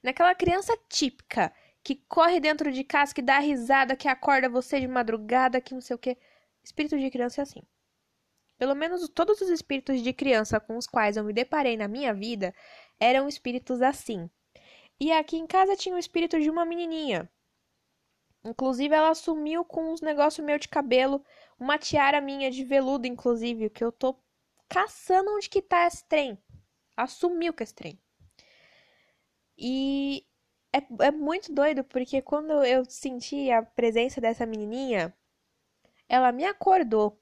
Naquela 0.01 0.33
criança 0.35 0.77
típica 0.87 1.53
que 1.83 1.95
corre 1.95 2.39
dentro 2.39 2.71
de 2.71 2.83
casa, 2.83 3.13
que 3.13 3.21
dá 3.21 3.39
risada, 3.39 3.95
que 3.95 4.07
acorda 4.07 4.49
você 4.49 4.79
de 4.79 4.87
madrugada, 4.87 5.61
que 5.61 5.73
não 5.73 5.81
sei 5.81 5.95
o 5.95 5.99
que. 5.99 6.17
Espírito 6.69 6.99
de 6.99 7.09
criança 7.09 7.41
é 7.41 7.43
assim. 7.43 7.63
Pelo 8.55 8.75
menos 8.75 9.09
todos 9.09 9.41
os 9.41 9.49
espíritos 9.49 10.03
de 10.03 10.13
criança 10.13 10.59
com 10.59 10.77
os 10.77 10.85
quais 10.85 11.17
eu 11.17 11.23
me 11.23 11.33
deparei 11.33 11.75
na 11.75 11.87
minha 11.87 12.13
vida 12.13 12.53
eram 12.99 13.27
espíritos 13.27 13.81
assim. 13.81 14.29
E 14.99 15.11
aqui 15.11 15.37
em 15.37 15.47
casa 15.47 15.75
tinha 15.75 15.95
o 15.95 15.97
espírito 15.97 16.39
de 16.39 16.47
uma 16.47 16.65
menininha. 16.65 17.27
Inclusive, 18.43 18.93
ela 18.93 19.15
sumiu 19.15 19.65
com 19.65 19.91
uns 19.91 19.99
negócios 20.01 20.45
meu 20.45 20.59
de 20.59 20.67
cabelo, 20.67 21.25
uma 21.59 21.79
tiara 21.79 22.21
minha 22.21 22.51
de 22.51 22.63
veludo, 22.63 23.07
inclusive, 23.07 23.69
que 23.71 23.83
eu 23.83 23.91
tô 23.91 24.15
caçando 24.67 25.33
onde 25.35 25.49
que 25.49 25.61
tá 25.61 25.87
esse 25.87 26.07
trem. 26.07 26.37
Assumiu 26.95 27.51
com 27.51 27.63
esse 27.63 27.73
trem. 27.73 27.99
E 29.57 30.23
é, 30.71 31.07
é 31.07 31.11
muito 31.11 31.51
doido, 31.51 31.83
porque 31.83 32.21
quando 32.21 32.63
eu 32.63 32.85
senti 32.85 33.49
a 33.49 33.63
presença 33.63 34.21
dessa 34.21 34.45
menininha, 34.45 35.13
ela 36.09 36.31
me 36.31 36.45
acordou 36.45 37.19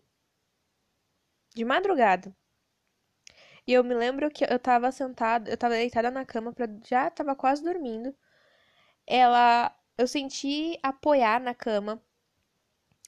de 1.54 1.66
madrugada. 1.66 2.36
E 3.68 3.74
eu 3.74 3.84
me 3.84 3.94
lembro 3.94 4.32
que 4.32 4.46
eu 4.46 4.58
tava 4.60 4.92
sentada, 4.92 5.50
eu 5.52 5.58
tava 5.58 5.76
deitada 5.76 6.10
na 6.10 6.26
cama, 6.26 6.54
pra, 6.54 6.68
já 6.88 7.10
tava 7.12 7.36
quase 7.36 7.64
dormindo. 7.64 8.16
Ela, 9.08 9.76
eu 9.98 10.08
senti 10.08 10.80
apoiar 10.84 11.42
na 11.42 11.54
cama. 11.56 12.02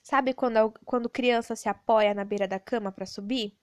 Sabe 0.04 0.34
quando, 0.34 0.74
quando 0.86 1.10
criança 1.10 1.56
se 1.56 1.70
apoia 1.70 2.14
na 2.14 2.26
beira 2.26 2.48
da 2.48 2.60
cama 2.60 2.92
para 2.92 3.06
subir? 3.06 3.56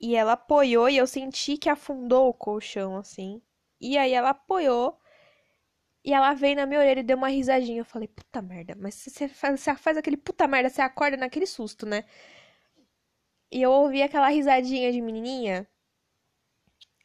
E 0.00 0.14
ela 0.16 0.32
apoiou 0.32 0.88
e 0.88 0.96
eu 0.96 1.06
senti 1.06 1.56
que 1.56 1.68
afundou 1.68 2.28
o 2.28 2.34
colchão 2.34 2.96
assim. 2.96 3.40
E 3.80 3.98
aí 3.98 4.12
ela 4.12 4.30
apoiou 4.30 4.98
e 6.04 6.12
ela 6.12 6.34
veio 6.34 6.56
na 6.56 6.66
minha 6.66 6.80
orelha 6.80 7.00
e 7.00 7.02
deu 7.02 7.16
uma 7.16 7.28
risadinha. 7.28 7.80
Eu 7.80 7.84
falei, 7.84 8.08
puta 8.08 8.42
merda, 8.42 8.74
mas 8.78 8.94
você 8.94 9.28
faz, 9.28 9.60
você 9.60 9.74
faz 9.76 9.96
aquele 9.96 10.16
puta 10.16 10.46
merda, 10.48 10.68
você 10.70 10.82
acorda 10.82 11.16
naquele 11.16 11.46
susto, 11.46 11.86
né? 11.86 12.04
E 13.52 13.62
eu 13.62 13.70
ouvi 13.70 14.02
aquela 14.02 14.28
risadinha 14.28 14.90
de 14.90 15.00
menininha. 15.00 15.68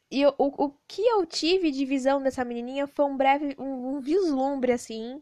E 0.09 0.21
eu, 0.21 0.33
o, 0.37 0.65
o 0.65 0.71
que 0.87 1.01
eu 1.01 1.25
tive 1.25 1.71
de 1.71 1.85
visão 1.85 2.21
dessa 2.21 2.43
menininha 2.45 2.87
foi 2.87 3.05
um 3.05 3.15
breve, 3.17 3.55
um, 3.59 3.95
um 3.97 3.99
vislumbre, 4.01 4.71
assim, 4.71 5.21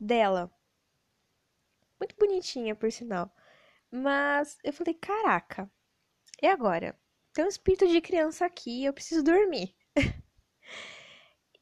dela. 0.00 0.50
Muito 1.98 2.14
bonitinha, 2.16 2.74
por 2.74 2.90
sinal. 2.92 3.30
Mas 3.90 4.58
eu 4.64 4.72
falei, 4.72 4.94
caraca, 4.94 5.70
e 6.42 6.46
agora? 6.46 6.98
Tem 7.32 7.44
um 7.44 7.48
espírito 7.48 7.88
de 7.88 8.00
criança 8.00 8.46
aqui, 8.46 8.84
eu 8.84 8.92
preciso 8.92 9.22
dormir. 9.24 9.76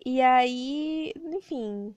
E 0.05 0.21
aí, 0.21 1.13
enfim, 1.17 1.97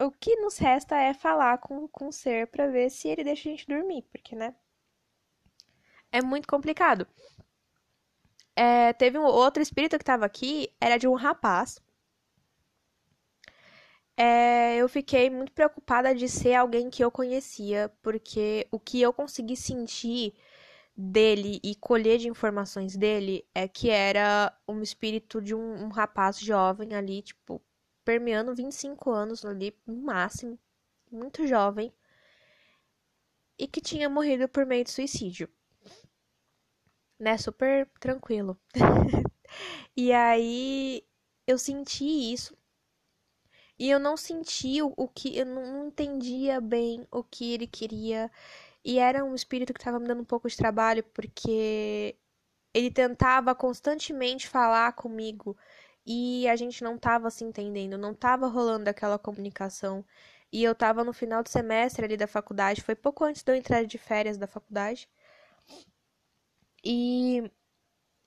o, 0.00 0.06
o 0.06 0.12
que 0.12 0.36
nos 0.36 0.58
resta 0.58 0.96
é 0.96 1.14
falar 1.14 1.58
com, 1.58 1.88
com 1.88 2.08
o 2.08 2.12
ser 2.12 2.46
para 2.48 2.66
ver 2.68 2.90
se 2.90 3.08
ele 3.08 3.24
deixa 3.24 3.48
a 3.48 3.52
gente 3.52 3.66
dormir, 3.66 4.02
porque, 4.12 4.34
né? 4.36 4.54
É 6.10 6.22
muito 6.22 6.48
complicado. 6.48 7.06
É, 8.56 8.92
teve 8.92 9.18
um 9.18 9.22
outro 9.24 9.62
espírito 9.62 9.98
que 9.98 10.04
tava 10.04 10.24
aqui, 10.26 10.68
era 10.80 10.96
de 10.96 11.06
um 11.08 11.14
rapaz. 11.14 11.80
É, 14.16 14.76
eu 14.76 14.88
fiquei 14.88 15.28
muito 15.30 15.52
preocupada 15.52 16.14
de 16.14 16.28
ser 16.28 16.54
alguém 16.54 16.88
que 16.90 17.02
eu 17.02 17.10
conhecia, 17.10 17.92
porque 18.02 18.66
o 18.70 18.78
que 18.78 19.00
eu 19.00 19.12
consegui 19.12 19.56
sentir 19.56 20.34
dele 20.96 21.60
e 21.62 21.74
colher 21.74 22.18
de 22.18 22.28
informações 22.28 22.96
dele 22.96 23.46
é 23.54 23.66
que 23.66 23.90
era 23.90 24.56
um 24.68 24.80
espírito 24.82 25.40
de 25.42 25.54
um, 25.54 25.84
um 25.84 25.88
rapaz 25.88 26.38
jovem 26.38 26.94
ali, 26.94 27.22
tipo, 27.22 27.60
permeando 28.04 28.54
25 28.54 29.10
anos 29.10 29.44
ali, 29.44 29.76
no 29.86 29.96
máximo, 29.96 30.58
muito 31.10 31.46
jovem, 31.46 31.92
e 33.58 33.66
que 33.66 33.80
tinha 33.80 34.08
morrido 34.08 34.48
por 34.48 34.64
meio 34.64 34.84
de 34.84 34.90
suicídio. 34.90 35.48
Né, 37.18 37.36
super 37.38 37.88
tranquilo. 38.00 38.58
e 39.96 40.12
aí 40.12 41.04
eu 41.46 41.58
senti 41.58 42.04
isso. 42.32 42.56
E 43.78 43.90
eu 43.90 43.98
não 43.98 44.16
senti 44.16 44.80
o, 44.82 44.92
o 44.96 45.08
que, 45.08 45.36
eu 45.36 45.46
não, 45.46 45.66
não 45.72 45.86
entendia 45.88 46.60
bem 46.60 47.06
o 47.10 47.22
que 47.24 47.52
ele 47.52 47.66
queria. 47.66 48.30
E 48.84 48.98
era 48.98 49.24
um 49.24 49.34
espírito 49.34 49.72
que 49.72 49.80
estava 49.80 49.98
me 49.98 50.06
dando 50.06 50.22
um 50.22 50.24
pouco 50.24 50.48
de 50.48 50.56
trabalho, 50.56 51.02
porque 51.14 52.16
ele 52.74 52.90
tentava 52.90 53.54
constantemente 53.54 54.48
falar 54.48 54.92
comigo 54.94 55.56
e 56.06 56.46
a 56.48 56.56
gente 56.56 56.82
não 56.84 56.96
estava 56.96 57.30
se 57.30 57.44
entendendo, 57.44 57.96
não 57.98 58.12
estava 58.12 58.46
rolando 58.48 58.90
aquela 58.90 59.18
comunicação. 59.18 60.04
E 60.52 60.62
eu 60.62 60.72
estava 60.72 61.04
no 61.04 61.12
final 61.12 61.42
do 61.42 61.48
semestre 61.48 62.04
ali 62.04 62.16
da 62.16 62.26
faculdade, 62.26 62.82
foi 62.82 62.94
pouco 62.94 63.24
antes 63.24 63.42
de 63.42 63.52
eu 63.52 63.56
entrar 63.56 63.84
de 63.84 63.98
férias 63.98 64.38
da 64.38 64.46
faculdade. 64.46 65.08
E 66.84 67.50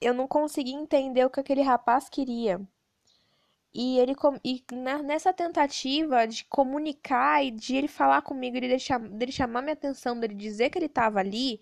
eu 0.01 0.13
não 0.13 0.27
consegui 0.27 0.73
entender 0.73 1.25
o 1.25 1.29
que 1.29 1.39
aquele 1.39 1.61
rapaz 1.61 2.09
queria. 2.09 2.61
E 3.79 3.99
ele 3.99 4.15
e 4.43 4.65
nessa 5.03 5.31
tentativa 5.31 6.25
de 6.25 6.43
comunicar 6.45 7.45
e 7.45 7.51
de 7.51 7.75
ele 7.75 7.87
falar 7.87 8.23
comigo, 8.23 8.57
ele 8.57 8.69
deixar, 8.69 8.99
dele 8.99 9.31
chamar 9.31 9.61
minha 9.61 9.73
atenção, 9.73 10.19
dele 10.19 10.33
dizer 10.33 10.71
que 10.71 10.79
ele 10.79 10.87
estava 10.87 11.19
ali, 11.19 11.61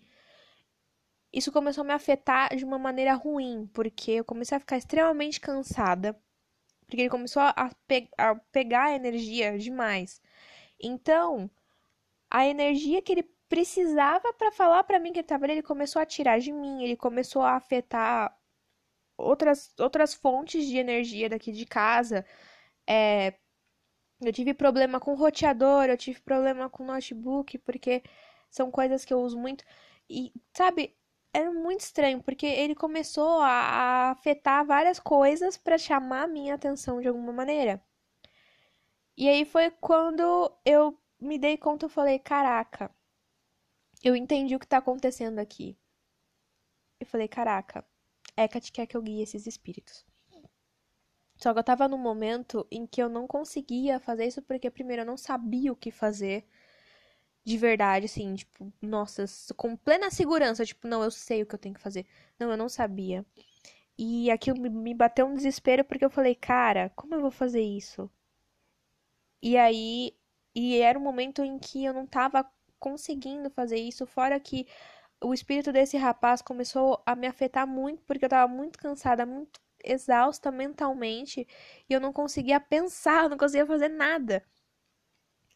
isso 1.33 1.51
começou 1.51 1.81
a 1.83 1.87
me 1.87 1.93
afetar 1.93 2.55
de 2.55 2.63
uma 2.63 2.79
maneira 2.79 3.13
ruim, 3.15 3.69
porque 3.73 4.11
eu 4.11 4.23
comecei 4.23 4.55
a 4.55 4.61
ficar 4.61 4.77
extremamente 4.77 5.41
cansada, 5.41 6.17
porque 6.87 7.01
ele 7.01 7.09
começou 7.09 7.41
a, 7.43 7.69
pe 7.85 8.09
a 8.17 8.35
pegar 8.49 8.95
energia 8.95 9.57
demais. 9.57 10.21
Então, 10.81 11.51
a 12.29 12.47
energia 12.47 13.01
que 13.01 13.11
ele 13.11 13.23
precisava 13.49 14.33
para 14.33 14.51
falar 14.53 14.83
para 14.85 14.99
mim 14.99 15.11
que 15.11 15.19
ele 15.19 15.25
estava 15.25 15.45
ali, 15.45 15.53
ele 15.55 15.63
começou 15.63 16.01
a 16.01 16.05
tirar 16.05 16.39
de 16.39 16.53
mim, 16.53 16.83
ele 16.83 16.95
começou 16.95 17.41
a 17.41 17.55
afetar 17.57 18.33
outras, 19.17 19.73
outras 19.79 20.13
fontes 20.13 20.65
de 20.67 20.77
energia 20.77 21.29
daqui 21.29 21.51
de 21.51 21.65
casa. 21.65 22.25
É, 22.87 23.35
eu 24.21 24.33
tive 24.33 24.53
problema 24.53 24.99
com 24.99 25.15
roteador, 25.15 25.85
eu 25.85 25.97
tive 25.97 26.21
problema 26.21 26.69
com 26.69 26.85
notebook, 26.85 27.57
porque 27.59 28.03
são 28.49 28.71
coisas 28.71 29.05
que 29.05 29.13
eu 29.13 29.19
uso 29.21 29.37
muito. 29.39 29.63
E, 30.09 30.33
sabe, 30.53 30.95
era 31.33 31.51
muito 31.51 31.81
estranho, 31.81 32.21
porque 32.23 32.45
ele 32.45 32.75
começou 32.75 33.41
a, 33.41 33.49
a 33.49 34.11
afetar 34.11 34.65
várias 34.65 34.99
coisas 34.99 35.57
para 35.57 35.77
chamar 35.77 36.23
a 36.23 36.27
minha 36.27 36.55
atenção 36.55 37.01
de 37.01 37.07
alguma 37.07 37.33
maneira. 37.33 37.83
E 39.17 39.27
aí 39.27 39.43
foi 39.43 39.69
quando 39.71 40.49
eu 40.63 40.97
me 41.19 41.37
dei 41.37 41.57
conta, 41.57 41.85
eu 41.85 41.89
falei, 41.89 42.17
caraca, 42.17 42.89
eu 44.01 44.15
entendi 44.15 44.55
o 44.55 44.59
que 44.59 44.65
tá 44.67 44.77
acontecendo 44.77 45.37
aqui. 45.39 45.77
Eu 46.99 47.05
falei, 47.07 47.27
caraca, 47.27 47.85
Hecate 48.37 48.71
quer 48.71 48.85
que 48.87 48.97
eu 48.97 49.01
guie 49.01 49.21
esses 49.21 49.47
espíritos. 49.47 50.05
Só 51.37 51.53
que 51.53 51.59
eu 51.59 51.63
tava 51.63 51.87
num 51.87 51.97
momento 51.97 52.65
em 52.71 52.85
que 52.85 53.01
eu 53.01 53.07
não 53.09 53.27
conseguia 53.27 53.99
fazer 53.99 54.25
isso 54.25 54.41
porque, 54.41 54.69
primeiro, 54.69 55.01
eu 55.03 55.05
não 55.05 55.17
sabia 55.17 55.71
o 55.71 55.75
que 55.75 55.91
fazer 55.91 56.45
de 57.45 57.57
verdade, 57.57 58.05
assim, 58.07 58.35
tipo, 58.35 58.73
nossa, 58.81 59.25
com 59.55 59.75
plena 59.77 60.09
segurança, 60.11 60.65
tipo, 60.65 60.87
não, 60.87 61.03
eu 61.03 61.11
sei 61.11 61.43
o 61.43 61.45
que 61.45 61.55
eu 61.55 61.59
tenho 61.59 61.75
que 61.75 61.81
fazer. 61.81 62.05
Não, 62.39 62.51
eu 62.51 62.57
não 62.57 62.67
sabia. 62.69 63.25
E 63.97 64.31
aquilo 64.31 64.59
me 64.61 64.93
bateu 64.93 65.27
um 65.27 65.35
desespero 65.35 65.83
porque 65.85 66.05
eu 66.05 66.09
falei, 66.11 66.35
cara, 66.35 66.91
como 66.95 67.15
eu 67.15 67.21
vou 67.21 67.31
fazer 67.31 67.61
isso? 67.61 68.09
E 69.41 69.55
aí, 69.57 70.13
e 70.55 70.77
era 70.79 70.97
um 70.99 71.01
momento 71.01 71.41
em 71.43 71.57
que 71.59 71.85
eu 71.85 71.93
não 71.93 72.05
tava 72.07 72.45
conseguindo 72.79 73.49
fazer 73.49 73.77
isso, 73.77 74.05
fora 74.05 74.39
que 74.39 74.67
o 75.25 75.33
espírito 75.33 75.71
desse 75.71 75.97
rapaz 75.97 76.41
começou 76.41 77.01
a 77.05 77.15
me 77.15 77.27
afetar 77.27 77.67
muito 77.67 78.03
porque 78.03 78.25
eu 78.25 78.29
tava 78.29 78.51
muito 78.51 78.77
cansada, 78.79 79.25
muito 79.25 79.59
exausta 79.83 80.51
mentalmente 80.51 81.47
e 81.89 81.93
eu 81.93 81.99
não 81.99 82.13
conseguia 82.13 82.59
pensar, 82.59 83.29
não 83.29 83.37
conseguia 83.37 83.65
fazer 83.65 83.89
nada. 83.89 84.43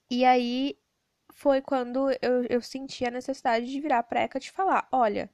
E 0.09 0.25
aí 0.25 0.77
foi 1.33 1.61
quando 1.61 2.09
eu, 2.21 2.43
eu 2.49 2.61
senti 2.61 3.05
a 3.05 3.11
necessidade 3.11 3.65
de 3.65 3.79
virar 3.81 4.03
pra 4.03 4.23
Eka 4.23 4.39
e 4.39 4.49
falar: 4.51 4.87
Olha, 4.91 5.29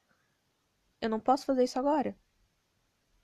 eu 1.02 1.10
não 1.10 1.20
posso 1.20 1.46
fazer 1.46 1.64
isso 1.64 1.80
agora. 1.80 2.16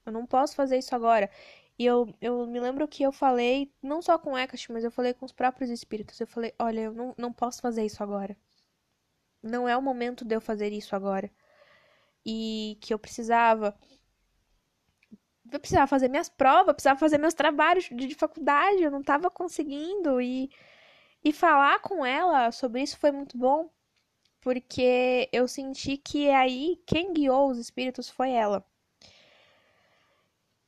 Eu 0.06 0.12
não 0.12 0.26
posso 0.26 0.56
fazer 0.56 0.78
isso 0.78 0.96
agora. 0.96 1.30
E 1.78 1.86
eu, 1.86 2.14
eu 2.22 2.46
me 2.48 2.60
lembro 2.60 2.88
que 2.88 3.04
eu 3.04 3.12
falei, 3.12 3.74
não 3.82 4.02
só 4.02 4.18
com 4.18 4.38
Hecate, 4.38 4.72
mas 4.72 4.84
eu 4.84 4.92
falei 4.92 5.14
com 5.14 5.26
os 5.26 5.32
próprios 5.32 5.70
espíritos. 5.70 6.20
Eu 6.20 6.28
falei: 6.28 6.54
Olha, 6.60 6.82
eu 6.82 6.94
não, 6.94 7.14
não 7.18 7.34
posso 7.34 7.62
fazer 7.62 7.86
isso 7.86 8.02
agora. 8.04 8.38
Não 9.42 9.68
é 9.68 9.76
o 9.76 9.82
momento 9.82 10.24
de 10.26 10.36
eu 10.36 10.42
fazer 10.42 10.72
isso 10.72 10.96
agora. 10.96 11.32
E 12.26 12.78
que 12.82 12.94
eu 12.94 13.00
precisava. 13.00 13.76
Eu 15.52 15.60
precisava 15.60 15.88
fazer 15.88 16.08
minhas 16.08 16.30
provas, 16.30 16.74
precisava 16.74 17.00
fazer 17.00 17.18
meus 17.18 17.34
trabalhos 17.34 17.90
de 17.92 18.16
faculdade, 18.16 18.84
eu 18.84 18.92
não 18.92 19.02
estava 19.02 19.30
conseguindo. 19.30 20.22
E, 20.22 20.50
e 21.24 21.34
falar 21.34 21.80
com 21.82 22.06
ela 22.06 22.52
sobre 22.52 22.82
isso 22.84 22.98
foi 22.98 23.12
muito 23.12 23.38
bom, 23.38 23.70
porque 24.42 25.30
eu 25.32 25.48
senti 25.48 25.98
que 25.98 26.30
aí 26.30 26.82
quem 26.86 27.14
guiou 27.14 27.50
os 27.50 27.58
espíritos 27.58 28.10
foi 28.10 28.32
ela. 28.32 28.66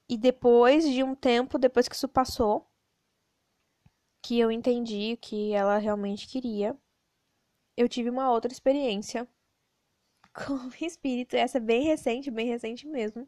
E 0.09 0.17
depois 0.17 0.83
de 0.89 1.03
um 1.03 1.15
tempo, 1.15 1.57
depois 1.57 1.88
que 1.88 1.95
isso 1.95 2.07
passou, 2.07 2.69
que 4.21 4.39
eu 4.39 4.51
entendi 4.51 5.17
que 5.17 5.51
ela 5.53 5.77
realmente 5.77 6.27
queria, 6.27 6.77
eu 7.75 7.89
tive 7.89 8.09
uma 8.09 8.31
outra 8.31 8.51
experiência 8.51 9.27
com 10.33 10.53
o 10.53 10.86
espírito, 10.86 11.36
essa 11.36 11.57
é 11.57 11.62
bem 11.62 11.83
recente, 11.83 12.31
bem 12.31 12.47
recente 12.47 12.88
mesmo, 12.88 13.27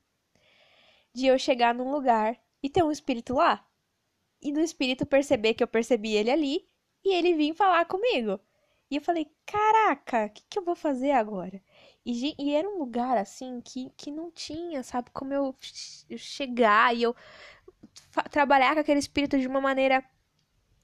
de 1.13 1.27
eu 1.27 1.37
chegar 1.37 1.73
num 1.73 1.91
lugar 1.91 2.39
e 2.61 2.69
ter 2.69 2.83
um 2.83 2.91
espírito 2.91 3.33
lá. 3.33 3.65
E 4.41 4.51
do 4.51 4.59
espírito 4.59 5.05
perceber 5.05 5.53
que 5.53 5.63
eu 5.63 5.67
percebi 5.67 6.13
ele 6.13 6.29
ali 6.29 6.67
e 7.03 7.13
ele 7.13 7.33
vir 7.33 7.53
falar 7.55 7.85
comigo. 7.85 8.39
E 8.89 8.97
eu 8.97 9.01
falei, 9.01 9.31
caraca, 9.45 10.25
o 10.25 10.29
que, 10.29 10.43
que 10.49 10.59
eu 10.59 10.63
vou 10.63 10.75
fazer 10.75 11.11
agora? 11.11 11.61
E, 12.05 12.35
e, 12.37 12.53
era 12.53 12.69
um 12.69 12.77
lugar 12.77 13.17
assim 13.17 13.59
que, 13.61 13.89
que 13.97 14.11
não 14.11 14.29
tinha, 14.31 14.83
sabe, 14.83 15.09
como 15.11 15.33
eu, 15.33 15.55
eu 16.09 16.17
chegar 16.17 16.95
e 16.95 17.01
eu 17.01 17.15
trabalhar 18.29 18.75
com 18.75 18.81
aquele 18.81 18.99
espírito 18.99 19.39
de 19.39 19.47
uma 19.47 19.59
maneira, 19.59 20.03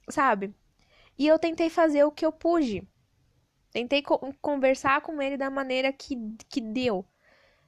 sabe? 0.09 0.53
E 1.17 1.27
eu 1.27 1.37
tentei 1.37 1.69
fazer 1.69 2.03
o 2.03 2.11
que 2.11 2.25
eu 2.25 2.31
pude. 2.31 2.87
Tentei 3.71 4.01
co 4.01 4.19
conversar 4.41 5.01
com 5.01 5.21
ele 5.21 5.37
da 5.37 5.49
maneira 5.49 5.91
que, 5.93 6.15
que 6.49 6.61
deu, 6.61 7.05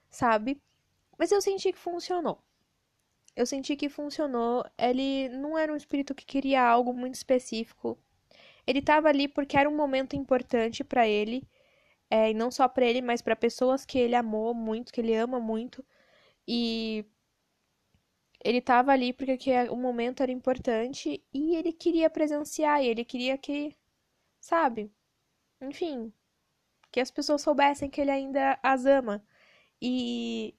sabe? 0.10 0.62
Mas 1.18 1.32
eu 1.32 1.42
senti 1.42 1.72
que 1.72 1.80
funcionou. 1.80 2.40
Eu 3.36 3.46
senti 3.46 3.76
que 3.76 3.90
funcionou. 3.90 4.66
Ele 4.78 5.30
não 5.30 5.58
era 5.58 5.74
um 5.74 5.76
espírito 5.78 6.16
que 6.16 6.26
queria 6.26 6.62
algo 6.64 6.94
muito 6.94 7.16
específico. 7.16 7.98
Ele 8.68 8.80
estava 8.80 9.10
ali 9.10 9.28
porque 9.28 9.58
era 9.58 9.70
um 9.70 9.76
momento 9.76 10.16
importante 10.16 10.84
para 10.84 11.08
ele, 11.08 11.48
é, 12.10 12.32
e 12.32 12.34
não 12.34 12.52
só 12.52 12.68
para 12.68 12.86
ele, 12.86 13.02
mas 13.02 13.22
para 13.22 13.36
pessoas 13.36 13.86
que 13.86 13.98
ele 14.00 14.16
amou 14.16 14.54
muito, 14.54 14.94
que 14.94 15.02
ele 15.02 15.16
ama 15.16 15.40
muito. 15.40 15.86
E 16.48 17.06
ele 18.44 18.60
estava 18.60 18.92
ali 18.92 19.14
porque 19.14 19.52
o 19.70 19.76
momento 19.76 20.22
era 20.22 20.32
importante 20.32 21.24
e 21.34 21.56
ele 21.56 21.72
queria 21.74 22.10
presenciar, 22.10 22.84
ele 22.84 23.06
queria 23.06 23.38
que, 23.38 23.76
sabe? 24.40 24.92
Enfim, 25.64 26.14
que 26.92 27.00
as 27.00 27.12
pessoas 27.12 27.42
soubessem 27.42 27.90
que 27.90 28.02
ele 28.02 28.12
ainda 28.12 28.60
as 28.64 28.86
ama. 28.86 29.24
E 29.82 30.56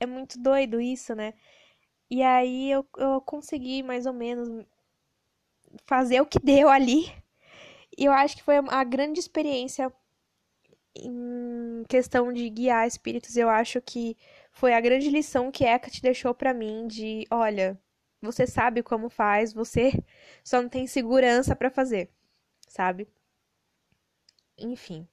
é 0.00 0.06
muito 0.06 0.38
doido 0.40 0.80
isso, 0.80 1.14
né? 1.14 1.34
E 2.10 2.22
aí 2.22 2.70
eu, 2.70 2.86
eu 2.98 3.20
consegui 3.22 3.82
mais 3.82 4.06
ou 4.06 4.12
menos 4.12 4.66
fazer 5.86 6.20
o 6.20 6.26
que 6.26 6.38
deu 6.38 6.68
ali. 6.68 7.12
E 7.96 8.04
eu 8.06 8.12
acho 8.12 8.36
que 8.36 8.42
foi 8.42 8.56
a 8.56 8.84
grande 8.84 9.20
experiência 9.20 9.92
em 10.94 11.84
questão 11.88 12.32
de 12.32 12.48
guiar 12.50 12.86
espíritos. 12.86 13.36
Eu 13.36 13.48
acho 13.48 13.80
que 13.80 14.16
foi 14.52 14.74
a 14.74 14.80
grande 14.80 15.10
lição 15.10 15.50
que 15.50 15.64
Eka 15.64 15.90
te 15.90 16.02
deixou 16.02 16.34
para 16.34 16.54
mim 16.54 16.86
de, 16.86 17.26
olha, 17.30 17.80
você 18.20 18.46
sabe 18.46 18.82
como 18.82 19.08
faz, 19.08 19.52
você 19.52 19.92
só 20.44 20.60
não 20.62 20.68
tem 20.68 20.86
segurança 20.86 21.54
para 21.56 21.70
fazer, 21.70 22.10
sabe? 22.68 23.08
Enfim. 24.58 25.08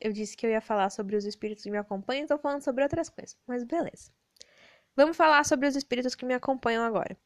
Eu 0.00 0.12
disse 0.12 0.36
que 0.36 0.46
eu 0.46 0.50
ia 0.50 0.60
falar 0.60 0.90
sobre 0.90 1.16
os 1.16 1.24
espíritos 1.24 1.64
que 1.64 1.70
me 1.70 1.78
acompanham, 1.78 2.22
estou 2.22 2.38
falando 2.38 2.62
sobre 2.62 2.84
outras 2.84 3.08
coisas, 3.08 3.36
mas 3.46 3.64
beleza. 3.64 4.12
Vamos 4.94 5.16
falar 5.16 5.44
sobre 5.44 5.66
os 5.66 5.74
espíritos 5.74 6.14
que 6.14 6.24
me 6.24 6.34
acompanham 6.34 6.84
agora. 6.84 7.16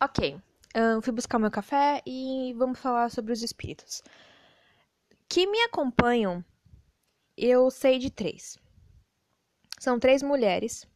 Ok, 0.00 0.40
um, 0.74 1.00
fui 1.00 1.12
buscar 1.12 1.38
meu 1.38 1.50
café 1.50 2.02
e 2.04 2.52
vamos 2.54 2.78
falar 2.78 3.10
sobre 3.10 3.32
os 3.32 3.42
espíritos. 3.42 4.02
Que 5.28 5.46
me 5.46 5.60
acompanham, 5.62 6.44
eu 7.36 7.70
sei 7.70 7.98
de 7.98 8.10
três. 8.10 8.58
São 9.78 9.98
três 9.98 10.22
mulheres. 10.22 10.86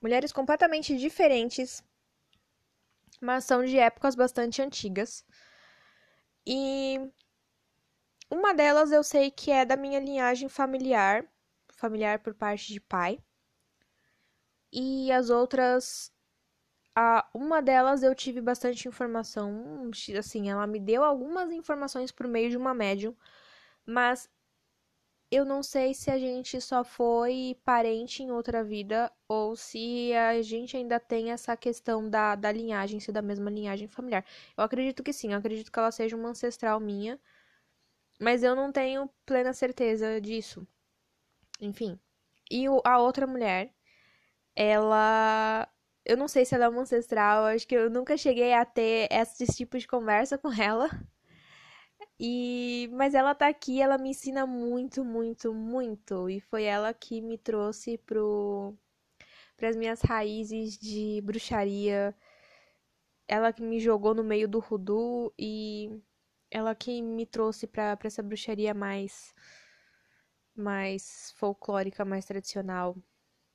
Mulheres 0.00 0.32
completamente 0.32 0.96
diferentes, 0.96 1.82
mas 3.20 3.44
são 3.44 3.64
de 3.64 3.78
épocas 3.78 4.14
bastante 4.14 4.62
antigas. 4.62 5.24
E 6.46 6.98
uma 8.34 8.54
delas 8.54 8.92
eu 8.92 9.02
sei 9.02 9.30
que 9.30 9.50
é 9.50 9.64
da 9.64 9.76
minha 9.76 10.00
linhagem 10.00 10.48
familiar, 10.48 11.24
familiar 11.72 12.18
por 12.20 12.34
parte 12.34 12.72
de 12.72 12.80
pai. 12.80 13.18
E 14.72 15.10
as 15.12 15.30
outras 15.30 16.12
a 16.96 17.28
uma 17.34 17.62
delas 17.62 18.02
eu 18.02 18.14
tive 18.14 18.40
bastante 18.40 18.88
informação, 18.88 19.90
assim, 20.18 20.50
ela 20.50 20.66
me 20.66 20.80
deu 20.80 21.04
algumas 21.04 21.50
informações 21.52 22.12
por 22.12 22.26
meio 22.28 22.50
de 22.50 22.56
uma 22.56 22.74
médium, 22.74 23.16
mas 23.86 24.28
eu 25.30 25.44
não 25.44 25.62
sei 25.62 25.92
se 25.94 26.10
a 26.10 26.18
gente 26.18 26.60
só 26.60 26.84
foi 26.84 27.56
parente 27.64 28.22
em 28.22 28.30
outra 28.30 28.62
vida 28.64 29.10
ou 29.28 29.56
se 29.56 30.12
a 30.14 30.40
gente 30.42 30.76
ainda 30.76 31.00
tem 31.00 31.30
essa 31.32 31.56
questão 31.56 32.08
da, 32.08 32.34
da 32.36 32.52
linhagem, 32.52 33.00
se 33.00 33.10
da 33.12 33.20
mesma 33.22 33.50
linhagem 33.50 33.88
familiar. 33.88 34.24
Eu 34.56 34.62
acredito 34.64 35.02
que 35.02 35.12
sim, 35.12 35.32
eu 35.32 35.38
acredito 35.38 35.72
que 35.72 35.78
ela 35.78 35.90
seja 35.90 36.16
uma 36.16 36.28
ancestral 36.30 36.78
minha, 36.80 37.18
mas 38.24 38.42
eu 38.42 38.56
não 38.56 38.72
tenho 38.72 39.08
plena 39.26 39.52
certeza 39.52 40.18
disso. 40.20 40.66
Enfim. 41.60 41.98
E 42.50 42.68
o, 42.68 42.80
a 42.84 42.98
outra 42.98 43.26
mulher, 43.26 43.74
ela. 44.56 45.68
Eu 46.04 46.16
não 46.16 46.28
sei 46.28 46.44
se 46.44 46.54
ela 46.54 46.66
é 46.66 46.68
uma 46.68 46.82
ancestral, 46.82 47.44
acho 47.46 47.66
que 47.66 47.74
eu 47.74 47.90
nunca 47.90 48.16
cheguei 48.16 48.54
a 48.54 48.64
ter 48.64 49.08
esse 49.10 49.46
tipo 49.54 49.78
de 49.78 49.86
conversa 49.88 50.38
com 50.38 50.52
ela. 50.52 50.88
E 52.18 52.88
mas 52.92 53.14
ela 53.14 53.34
tá 53.34 53.48
aqui, 53.48 53.80
ela 53.82 53.98
me 53.98 54.10
ensina 54.10 54.46
muito, 54.46 55.04
muito, 55.04 55.52
muito, 55.52 56.30
e 56.30 56.40
foi 56.40 56.64
ela 56.64 56.94
que 56.94 57.20
me 57.20 57.38
trouxe 57.38 57.98
para 57.98 59.68
as 59.68 59.76
minhas 59.76 60.00
raízes 60.02 60.78
de 60.78 61.20
bruxaria. 61.22 62.14
Ela 63.28 63.52
que 63.52 63.62
me 63.62 63.80
jogou 63.80 64.14
no 64.14 64.24
meio 64.24 64.48
do 64.48 64.64
hoodoo 64.70 65.32
e 65.38 65.90
ela 66.54 66.72
que 66.72 67.02
me 67.02 67.26
trouxe 67.26 67.66
para 67.66 67.98
essa 68.04 68.22
bruxaria 68.22 68.72
mais 68.72 69.34
mais 70.56 71.32
folclórica, 71.36 72.04
mais 72.04 72.24
tradicional, 72.24 72.96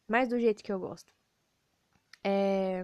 mais 0.05 0.27
do 0.27 0.37
jeito 0.37 0.61
que 0.61 0.71
eu 0.71 0.77
gosto. 0.77 1.13
É, 2.21 2.83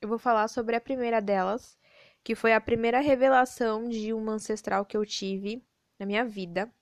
eu 0.00 0.08
vou 0.08 0.18
falar 0.20 0.46
sobre 0.46 0.76
a 0.76 0.80
primeira 0.80 1.20
delas, 1.20 1.76
que 2.22 2.36
foi 2.36 2.52
a 2.52 2.60
primeira 2.60 3.00
revelação 3.00 3.88
de 3.88 4.12
uma 4.12 4.34
ancestral 4.34 4.86
que 4.86 4.96
eu 4.96 5.04
tive 5.04 5.60
na 5.98 6.06
minha 6.06 6.24
vida. 6.24 6.72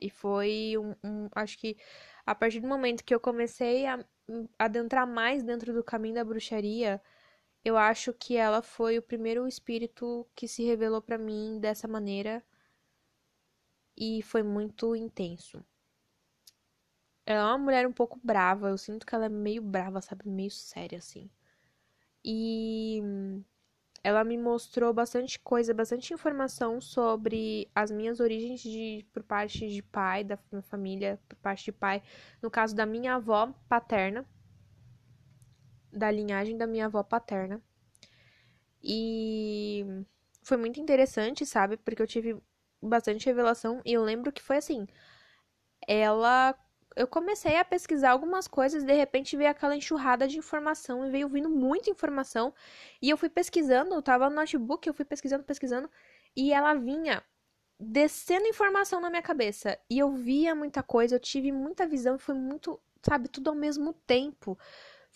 E 0.00 0.08
foi 0.08 0.76
um, 0.78 0.94
um 1.04 1.28
acho 1.34 1.58
que 1.58 1.76
a 2.24 2.34
partir 2.34 2.60
do 2.60 2.68
momento 2.68 3.04
que 3.04 3.14
eu 3.14 3.20
comecei 3.20 3.86
a 3.86 4.02
adentrar 4.58 5.06
mais 5.06 5.42
dentro 5.42 5.74
do 5.74 5.84
caminho 5.84 6.14
da 6.14 6.24
bruxaria, 6.24 7.02
eu 7.66 7.76
acho 7.76 8.12
que 8.12 8.36
ela 8.36 8.62
foi 8.62 8.96
o 8.96 9.02
primeiro 9.02 9.44
espírito 9.48 10.24
que 10.36 10.46
se 10.46 10.64
revelou 10.64 11.02
para 11.02 11.18
mim 11.18 11.58
dessa 11.58 11.88
maneira. 11.88 12.40
E 13.96 14.22
foi 14.22 14.40
muito 14.40 14.94
intenso. 14.94 15.64
Ela 17.26 17.40
é 17.40 17.44
uma 17.44 17.58
mulher 17.58 17.84
um 17.84 17.92
pouco 17.92 18.20
brava, 18.22 18.68
eu 18.68 18.78
sinto 18.78 19.04
que 19.04 19.12
ela 19.16 19.24
é 19.24 19.28
meio 19.28 19.60
brava, 19.60 20.00
sabe, 20.00 20.28
meio 20.28 20.48
séria 20.48 20.98
assim. 20.98 21.28
E 22.24 23.02
ela 24.04 24.22
me 24.22 24.38
mostrou 24.38 24.94
bastante 24.94 25.36
coisa, 25.40 25.74
bastante 25.74 26.14
informação 26.14 26.80
sobre 26.80 27.68
as 27.74 27.90
minhas 27.90 28.20
origens 28.20 28.60
de, 28.60 29.04
por 29.12 29.24
parte 29.24 29.68
de 29.68 29.82
pai, 29.82 30.22
da 30.22 30.38
minha 30.52 30.62
família, 30.62 31.18
por 31.28 31.36
parte 31.38 31.64
de 31.64 31.72
pai, 31.72 32.00
no 32.40 32.48
caso 32.48 32.76
da 32.76 32.86
minha 32.86 33.16
avó 33.16 33.52
paterna, 33.68 34.24
da 35.96 36.10
linhagem 36.10 36.56
da 36.56 36.66
minha 36.66 36.86
avó 36.86 37.02
paterna. 37.02 37.62
E 38.82 39.84
foi 40.42 40.56
muito 40.56 40.80
interessante, 40.80 41.44
sabe? 41.46 41.76
Porque 41.76 42.02
eu 42.02 42.06
tive 42.06 42.36
bastante 42.80 43.26
revelação 43.26 43.80
e 43.84 43.92
eu 43.94 44.02
lembro 44.02 44.32
que 44.32 44.42
foi 44.42 44.58
assim, 44.58 44.86
ela 45.88 46.54
eu 46.96 47.06
comecei 47.06 47.58
a 47.58 47.64
pesquisar 47.64 48.10
algumas 48.10 48.48
coisas, 48.48 48.82
de 48.82 48.92
repente 48.94 49.36
veio 49.36 49.50
aquela 49.50 49.76
enxurrada 49.76 50.26
de 50.26 50.38
informação 50.38 51.06
e 51.06 51.10
veio 51.10 51.28
vindo 51.28 51.50
muita 51.50 51.90
informação. 51.90 52.54
E 53.02 53.10
eu 53.10 53.18
fui 53.18 53.28
pesquisando, 53.28 53.94
eu 53.94 54.00
tava 54.00 54.30
no 54.30 54.36
notebook, 54.36 54.88
eu 54.88 54.94
fui 54.94 55.04
pesquisando, 55.04 55.44
pesquisando, 55.44 55.90
e 56.34 56.54
ela 56.54 56.72
vinha 56.72 57.22
descendo 57.78 58.46
informação 58.46 58.98
na 58.98 59.10
minha 59.10 59.22
cabeça. 59.22 59.78
E 59.90 59.98
eu 59.98 60.10
via 60.12 60.54
muita 60.54 60.82
coisa, 60.82 61.16
eu 61.16 61.20
tive 61.20 61.52
muita 61.52 61.86
visão, 61.86 62.18
foi 62.18 62.34
muito, 62.34 62.80
sabe, 63.02 63.28
tudo 63.28 63.50
ao 63.50 63.56
mesmo 63.56 63.92
tempo. 64.06 64.58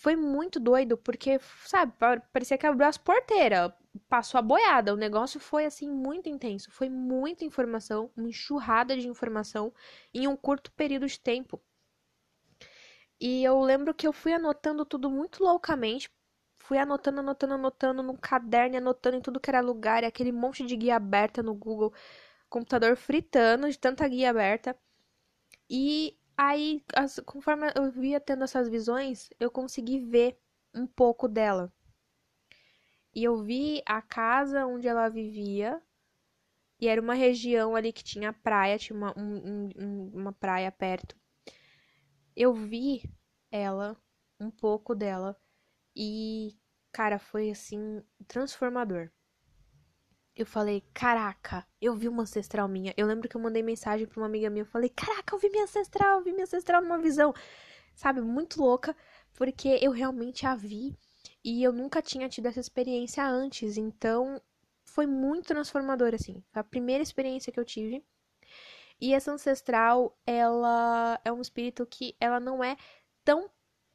Foi 0.02 0.16
muito 0.16 0.58
doido, 0.58 0.96
porque, 0.96 1.38
sabe, 1.66 1.92
parecia 2.32 2.56
que 2.56 2.66
abriu 2.66 2.88
as 2.88 2.96
porteiras, 2.96 3.70
passou 4.08 4.38
a 4.38 4.42
boiada. 4.42 4.94
O 4.94 4.96
negócio 4.96 5.38
foi, 5.38 5.66
assim, 5.66 5.90
muito 5.90 6.26
intenso. 6.26 6.70
Foi 6.70 6.88
muita 6.88 7.44
informação, 7.44 8.10
uma 8.16 8.28
enxurrada 8.28 8.96
de 8.96 9.06
informação 9.06 9.74
em 10.14 10.26
um 10.26 10.34
curto 10.36 10.72
período 10.72 11.06
de 11.06 11.20
tempo. 11.20 11.60
E 13.20 13.44
eu 13.44 13.60
lembro 13.60 13.94
que 13.94 14.06
eu 14.06 14.12
fui 14.12 14.32
anotando 14.32 14.84
tudo 14.86 15.10
muito 15.10 15.42
loucamente. 15.44 16.10
Fui 16.58 16.78
anotando, 16.78 17.20
anotando, 17.20 17.54
anotando 17.54 18.02
no 18.02 18.16
caderno, 18.16 18.78
anotando 18.78 19.16
em 19.18 19.20
tudo 19.20 19.40
que 19.40 19.50
era 19.50 19.60
lugar, 19.60 20.02
aquele 20.04 20.32
monte 20.32 20.64
de 20.64 20.76
guia 20.76 20.96
aberta 20.96 21.42
no 21.42 21.54
Google, 21.54 21.92
computador 22.48 22.96
fritando 22.96 23.70
de 23.70 23.78
tanta 23.78 24.08
guia 24.08 24.30
aberta. 24.30 24.74
E 25.68 26.19
aí, 26.40 26.82
as, 26.94 27.20
conforme 27.26 27.70
eu 27.76 27.90
via 27.90 28.20
tendo 28.20 28.44
essas 28.44 28.68
visões, 28.68 29.30
eu 29.38 29.50
consegui 29.50 29.98
ver 30.00 30.38
um 30.74 30.86
pouco 30.86 31.28
dela. 31.28 31.72
E 33.14 33.22
eu 33.24 33.42
vi 33.42 33.82
a 33.86 34.02
casa 34.02 34.66
onde 34.66 34.88
ela 34.88 35.08
vivia. 35.08 35.80
E 36.80 36.88
era 36.88 37.00
uma 37.00 37.14
região 37.14 37.76
ali 37.76 37.92
que 37.92 38.02
tinha 38.02 38.32
praia, 38.32 38.78
tinha 38.78 38.96
uma, 38.96 39.14
um, 39.18 39.70
um, 39.76 40.10
uma 40.14 40.32
praia 40.32 40.72
perto 40.72 41.16
eu 42.36 42.54
vi 42.54 43.02
ela, 43.50 43.96
um 44.38 44.50
pouco 44.50 44.94
dela, 44.94 45.36
e, 45.94 46.56
cara, 46.92 47.18
foi 47.18 47.50
assim, 47.50 48.02
transformador. 48.26 49.10
Eu 50.40 50.46
falei, 50.46 50.82
caraca, 50.94 51.66
eu 51.78 51.94
vi 51.94 52.08
uma 52.08 52.22
ancestral 52.22 52.66
minha. 52.66 52.94
Eu 52.96 53.06
lembro 53.06 53.28
que 53.28 53.36
eu 53.36 53.40
mandei 53.42 53.62
mensagem 53.62 54.06
pra 54.06 54.18
uma 54.18 54.26
amiga 54.26 54.48
minha. 54.48 54.62
Eu 54.62 54.66
falei, 54.66 54.88
caraca, 54.88 55.34
eu 55.34 55.38
vi 55.38 55.50
minha 55.50 55.64
ancestral, 55.64 56.16
eu 56.16 56.24
vi 56.24 56.32
minha 56.32 56.44
ancestral 56.44 56.80
numa 56.80 56.96
visão. 56.98 57.34
Sabe, 57.94 58.22
muito 58.22 58.58
louca, 58.58 58.96
porque 59.34 59.78
eu 59.82 59.90
realmente 59.90 60.46
a 60.46 60.54
vi 60.54 60.96
e 61.44 61.62
eu 61.62 61.74
nunca 61.74 62.00
tinha 62.00 62.26
tido 62.26 62.46
essa 62.46 62.58
experiência 62.58 63.22
antes. 63.22 63.76
Então, 63.76 64.40
foi 64.82 65.06
muito 65.06 65.48
transformador, 65.48 66.14
assim. 66.14 66.42
Foi 66.50 66.60
a 66.60 66.64
primeira 66.64 67.02
experiência 67.02 67.52
que 67.52 67.60
eu 67.60 67.64
tive. 67.64 68.02
E 68.98 69.12
essa 69.12 69.32
ancestral, 69.32 70.18
ela 70.26 71.20
é 71.22 71.30
um 71.30 71.42
espírito 71.42 71.84
que 71.84 72.16
ela 72.18 72.40
não 72.40 72.64
é 72.64 72.78
tão 73.22 73.50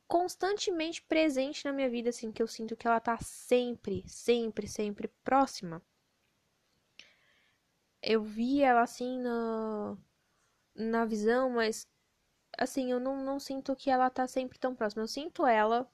constantemente 0.08 1.02
presente 1.02 1.66
na 1.66 1.74
minha 1.74 1.90
vida, 1.90 2.10
assim, 2.10 2.32
que 2.32 2.44
eu 2.44 2.48
sinto 2.48 2.76
que 2.76 2.86
ela 2.88 3.00
tá 3.00 3.18
sempre, 3.18 4.04
sempre, 4.08 4.68
sempre 4.68 5.08
próxima. 5.24 5.82
Eu 8.06 8.24
vi 8.24 8.62
ela 8.62 8.84
assim 8.84 9.20
na, 9.20 9.98
na 10.76 11.06
visão, 11.06 11.50
mas 11.50 11.88
assim, 12.58 12.92
eu 12.92 13.00
não, 13.00 13.24
não 13.24 13.40
sinto 13.40 13.76
que 13.76 13.90
ela 13.90 14.10
tá 14.10 14.28
sempre 14.28 14.60
tão 14.60 14.76
próxima. 14.76 15.04
Eu 15.04 15.08
sinto 15.10 15.46
ela, 15.48 15.90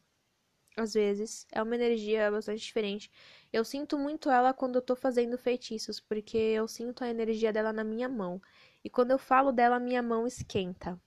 às 0.77 0.93
vezes, 0.93 1.47
é 1.51 1.61
uma 1.63 1.75
energia 1.75 2.31
bastante 2.31 2.61
diferente. 2.61 3.11
Eu 3.53 3.65
sinto 3.65 3.97
muito 3.99 4.29
ela 4.31 4.53
quando 4.53 4.75
eu 4.77 4.81
tô 4.83 4.95
fazendo 4.95 5.37
feitiços, 5.37 5.99
porque 6.01 6.37
eu 6.37 6.67
sinto 6.67 7.03
a 7.03 7.09
energia 7.09 7.53
dela 7.53 7.73
na 7.73 7.83
minha 7.83 8.09
mão. 8.09 8.41
E 8.83 8.89
quando 8.89 9.11
eu 9.11 9.19
falo 9.19 9.51
dela, 9.53 9.79
minha 9.79 10.03
mão 10.03 10.27
esquenta. 10.27 10.99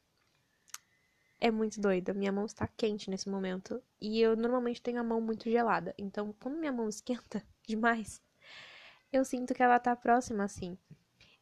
É 1.41 1.51
muito 1.51 1.81
doida. 1.81 2.13
Minha 2.13 2.33
mão 2.33 2.45
está 2.47 2.67
quente 2.67 3.09
nesse 3.11 3.29
momento. 3.29 3.81
E 4.01 4.21
eu 4.21 4.35
normalmente 4.37 4.83
tenho 4.83 4.99
a 5.01 5.05
mão 5.05 5.21
muito 5.21 5.49
gelada. 5.51 5.95
Então, 5.99 6.35
quando 6.41 6.59
minha 6.59 6.73
mão 6.73 6.89
esquenta 6.89 7.41
demais, 7.69 8.21
eu 9.17 9.25
sinto 9.25 9.55
que 9.55 9.63
ela 9.63 9.79
tá 9.79 9.95
próxima 9.97 10.45
assim. 10.45 10.79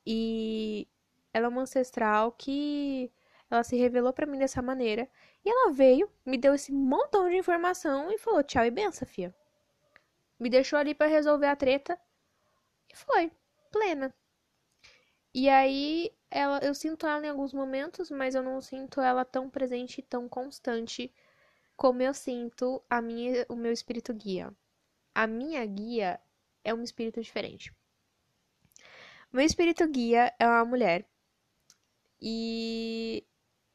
E 0.06 0.88
ela 1.32 1.46
é 1.46 1.48
uma 1.48 1.62
ancestral 1.62 2.32
que 2.32 3.12
ela 3.50 3.62
se 3.62 3.76
revelou 3.76 4.12
para 4.12 4.26
mim 4.26 4.38
dessa 4.38 4.62
maneira. 4.62 5.08
E 5.44 5.50
ela 5.50 5.72
veio, 5.72 6.10
me 6.24 6.38
deu 6.38 6.54
esse 6.54 6.72
montão 6.72 7.28
de 7.28 7.36
informação 7.36 8.10
e 8.10 8.18
falou: 8.18 8.42
tchau 8.42 8.64
e 8.64 8.70
benção, 8.70 9.06
fia. 9.06 9.34
Me 10.38 10.50
deixou 10.50 10.78
ali 10.78 10.94
para 10.94 11.06
resolver 11.06 11.46
a 11.46 11.56
treta. 11.56 11.98
E 12.92 12.96
foi, 12.96 13.30
plena. 13.70 14.14
E 15.34 15.48
aí 15.48 16.12
ela, 16.30 16.58
eu 16.62 16.74
sinto 16.74 17.06
ela 17.06 17.24
em 17.24 17.28
alguns 17.28 17.52
momentos, 17.52 18.10
mas 18.10 18.34
eu 18.34 18.42
não 18.42 18.60
sinto 18.60 19.00
ela 19.00 19.24
tão 19.24 19.48
presente 19.50 19.98
e 19.98 20.02
tão 20.02 20.28
constante 20.28 21.12
como 21.76 22.02
eu 22.02 22.14
sinto 22.14 22.82
a 22.88 23.00
minha, 23.02 23.46
o 23.48 23.56
meu 23.56 23.72
espírito 23.72 24.12
guia. 24.14 24.52
A 25.14 25.26
minha 25.26 25.64
guia 25.66 26.20
é 26.64 26.74
um 26.74 26.82
espírito 26.82 27.20
diferente. 27.20 27.72
Meu 29.32 29.44
espírito 29.44 29.86
guia 29.88 30.32
é 30.38 30.46
uma 30.46 30.64
mulher. 30.64 31.06
E 32.20 33.24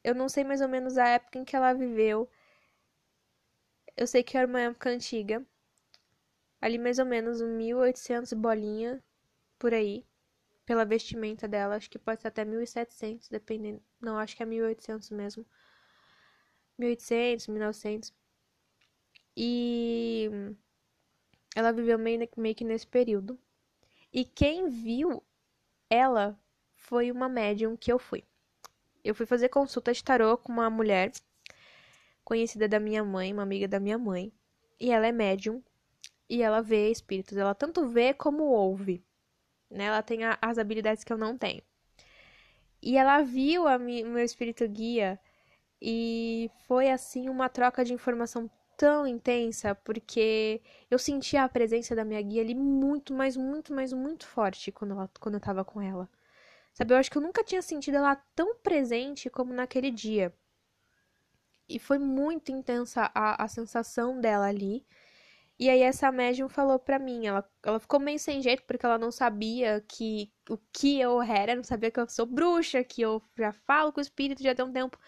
eu 0.04 0.16
não 0.16 0.30
sei 0.30 0.44
mais 0.44 0.62
ou 0.62 0.68
menos 0.68 0.98
a 0.98 1.08
época 1.08 1.40
em 1.40 1.46
que 1.46 1.56
ela 1.56 1.74
viveu. 1.74 2.30
Eu 3.96 4.08
sei 4.08 4.24
que 4.24 4.38
era 4.38 4.48
uma 4.48 4.62
época 4.62 4.90
antiga. 4.90 5.46
Ali 6.62 6.78
mais 6.78 7.00
ou 7.00 7.06
menos 7.06 7.42
1800 7.42 8.34
bolinha 8.34 9.04
por 9.60 9.74
aí 9.74 10.06
pela 10.68 10.84
vestimenta 10.86 11.48
dela, 11.48 11.78
acho 11.78 11.90
que 11.90 11.98
pode 11.98 12.22
ser 12.22 12.28
até 12.28 12.44
1700, 12.44 13.30
dependendo. 13.30 13.82
Não, 14.02 14.18
acho 14.18 14.36
que 14.36 14.44
é 14.44 14.46
1800 14.46 15.10
mesmo. 15.12 15.46
1800, 16.78 17.48
1900. 17.48 18.14
E 19.36 20.30
ela 21.56 21.72
viveu 21.72 21.98
meio, 21.98 22.28
meio 22.38 22.56
que 22.56 22.64
nesse 22.64 22.88
período. 22.88 23.38
E 24.14 24.24
quem 24.24 24.70
viu 24.70 25.24
ela 25.90 26.40
foi 26.76 27.12
uma 27.12 27.28
médium 27.28 27.76
que 27.76 27.92
eu 27.92 28.00
fui. 28.00 28.24
Eu 29.04 29.16
fui 29.16 29.26
fazer 29.26 29.50
consulta 29.50 29.94
de 29.94 30.04
tarô 30.04 30.38
com 30.38 30.52
uma 30.52 30.70
mulher 30.70 31.12
conhecida 32.24 32.68
da 32.68 32.80
minha 32.80 33.04
mãe, 33.04 33.32
uma 33.32 33.44
amiga 33.44 33.68
da 33.68 33.80
minha 33.80 33.98
mãe. 33.98 34.32
E 34.80 34.92
ela 34.92 35.08
é 35.08 35.12
médium 35.12 35.64
e 36.30 36.42
ela 36.42 36.62
vê 36.62 36.92
espíritos. 36.92 37.38
Ela 37.38 37.56
tanto 37.56 37.88
vê 37.88 38.14
como 38.14 38.44
ouve. 38.44 39.04
Né? 39.70 39.86
Ela 39.86 40.04
tem 40.04 40.24
a, 40.24 40.38
as 40.42 40.58
habilidades 40.58 41.04
que 41.04 41.12
eu 41.12 41.18
não 41.18 41.38
tenho. 41.38 41.62
E 42.82 42.98
ela 42.98 43.22
viu 43.22 43.66
o 43.66 43.80
meu 43.80 44.24
espírito 44.24 44.68
guia 44.68 45.20
e 45.82 46.50
foi 46.68 46.90
assim 46.90 47.30
uma 47.30 47.50
troca 47.50 47.84
de 47.84 47.94
informação 47.94 48.50
tão 48.78 49.08
intensa, 49.08 49.76
porque 49.76 50.62
eu 50.90 51.00
sentia 51.00 51.44
a 51.44 51.50
presença 51.50 51.96
da 51.96 52.06
minha 52.06 52.22
guia 52.22 52.42
ali 52.44 52.56
muito, 52.56 53.14
mas 53.14 53.36
muito, 53.36 53.74
mas 53.74 53.92
muito 53.94 54.28
forte 54.28 54.72
quando, 54.72 54.92
ela, 54.94 55.10
quando 55.20 55.36
eu 55.36 55.42
tava 55.42 55.66
com 55.66 55.82
ela. 55.82 56.10
Sabe, 56.74 56.94
eu 56.94 56.98
acho 56.98 57.12
que 57.12 57.18
eu 57.18 57.22
nunca 57.22 57.44
tinha 57.44 57.62
sentido 57.62 57.98
ela 57.98 58.16
tão 58.36 58.56
presente 58.58 59.30
como 59.30 59.54
naquele 59.54 59.92
dia. 59.92 60.34
E 61.68 61.80
foi 61.80 61.98
muito 62.00 62.52
intensa 62.52 63.12
a, 63.14 63.44
a 63.44 63.48
sensação 63.48 64.22
dela 64.22 64.48
ali. 64.48 64.86
E 65.60 65.70
aí 65.70 65.82
essa 65.82 66.12
médium 66.12 66.48
falou 66.48 66.78
pra 66.80 67.00
mim, 67.00 67.26
ela, 67.26 67.44
ela 67.64 67.80
ficou 67.80 68.00
meio 68.00 68.20
sem 68.20 68.42
jeito 68.42 68.64
porque 68.64 68.86
ela 68.86 68.98
não 68.98 69.12
sabia 69.12 69.84
que 69.88 70.32
o 70.50 70.58
que 70.72 71.00
eu 71.00 71.22
era, 71.22 71.56
não 71.56 71.64
sabia 71.64 71.90
que 71.92 72.00
eu 72.00 72.08
sou 72.10 72.26
bruxa, 72.28 72.84
que 72.84 73.02
eu 73.02 73.22
já 73.38 73.52
falo 73.52 73.92
com 73.92 74.00
o 74.00 74.04
espírito 74.04 74.44
já 74.44 74.54
tem 74.54 74.66
um 74.66 74.72
tempo. 74.72 75.00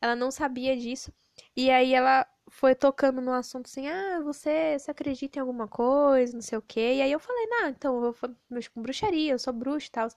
Ela 0.00 0.16
não 0.16 0.30
sabia 0.30 0.76
disso. 0.76 1.12
E 1.56 1.70
aí 1.70 1.94
ela 1.94 2.26
foi 2.52 2.74
tocando 2.74 3.20
no 3.20 3.32
assunto 3.32 3.66
assim: 3.66 3.88
"Ah, 3.88 4.20
você, 4.22 4.78
você 4.78 4.90
acredita 4.92 5.38
em 5.38 5.42
alguma 5.42 5.68
coisa, 5.68 6.34
não 6.34 6.42
sei 6.42 6.58
o 6.58 6.62
quê?". 6.62 6.96
E 6.96 7.02
aí 7.02 7.12
eu 7.12 7.18
falei: 7.20 7.46
"Não, 7.48 7.68
então 7.68 8.04
eu 8.04 8.14
mexo 8.50 8.70
com 8.72 8.82
bruxaria, 8.82 9.32
eu 9.32 9.38
sou 9.40 9.52
bruxa 9.52 9.88
e 9.88 9.90
tal". 9.92 10.08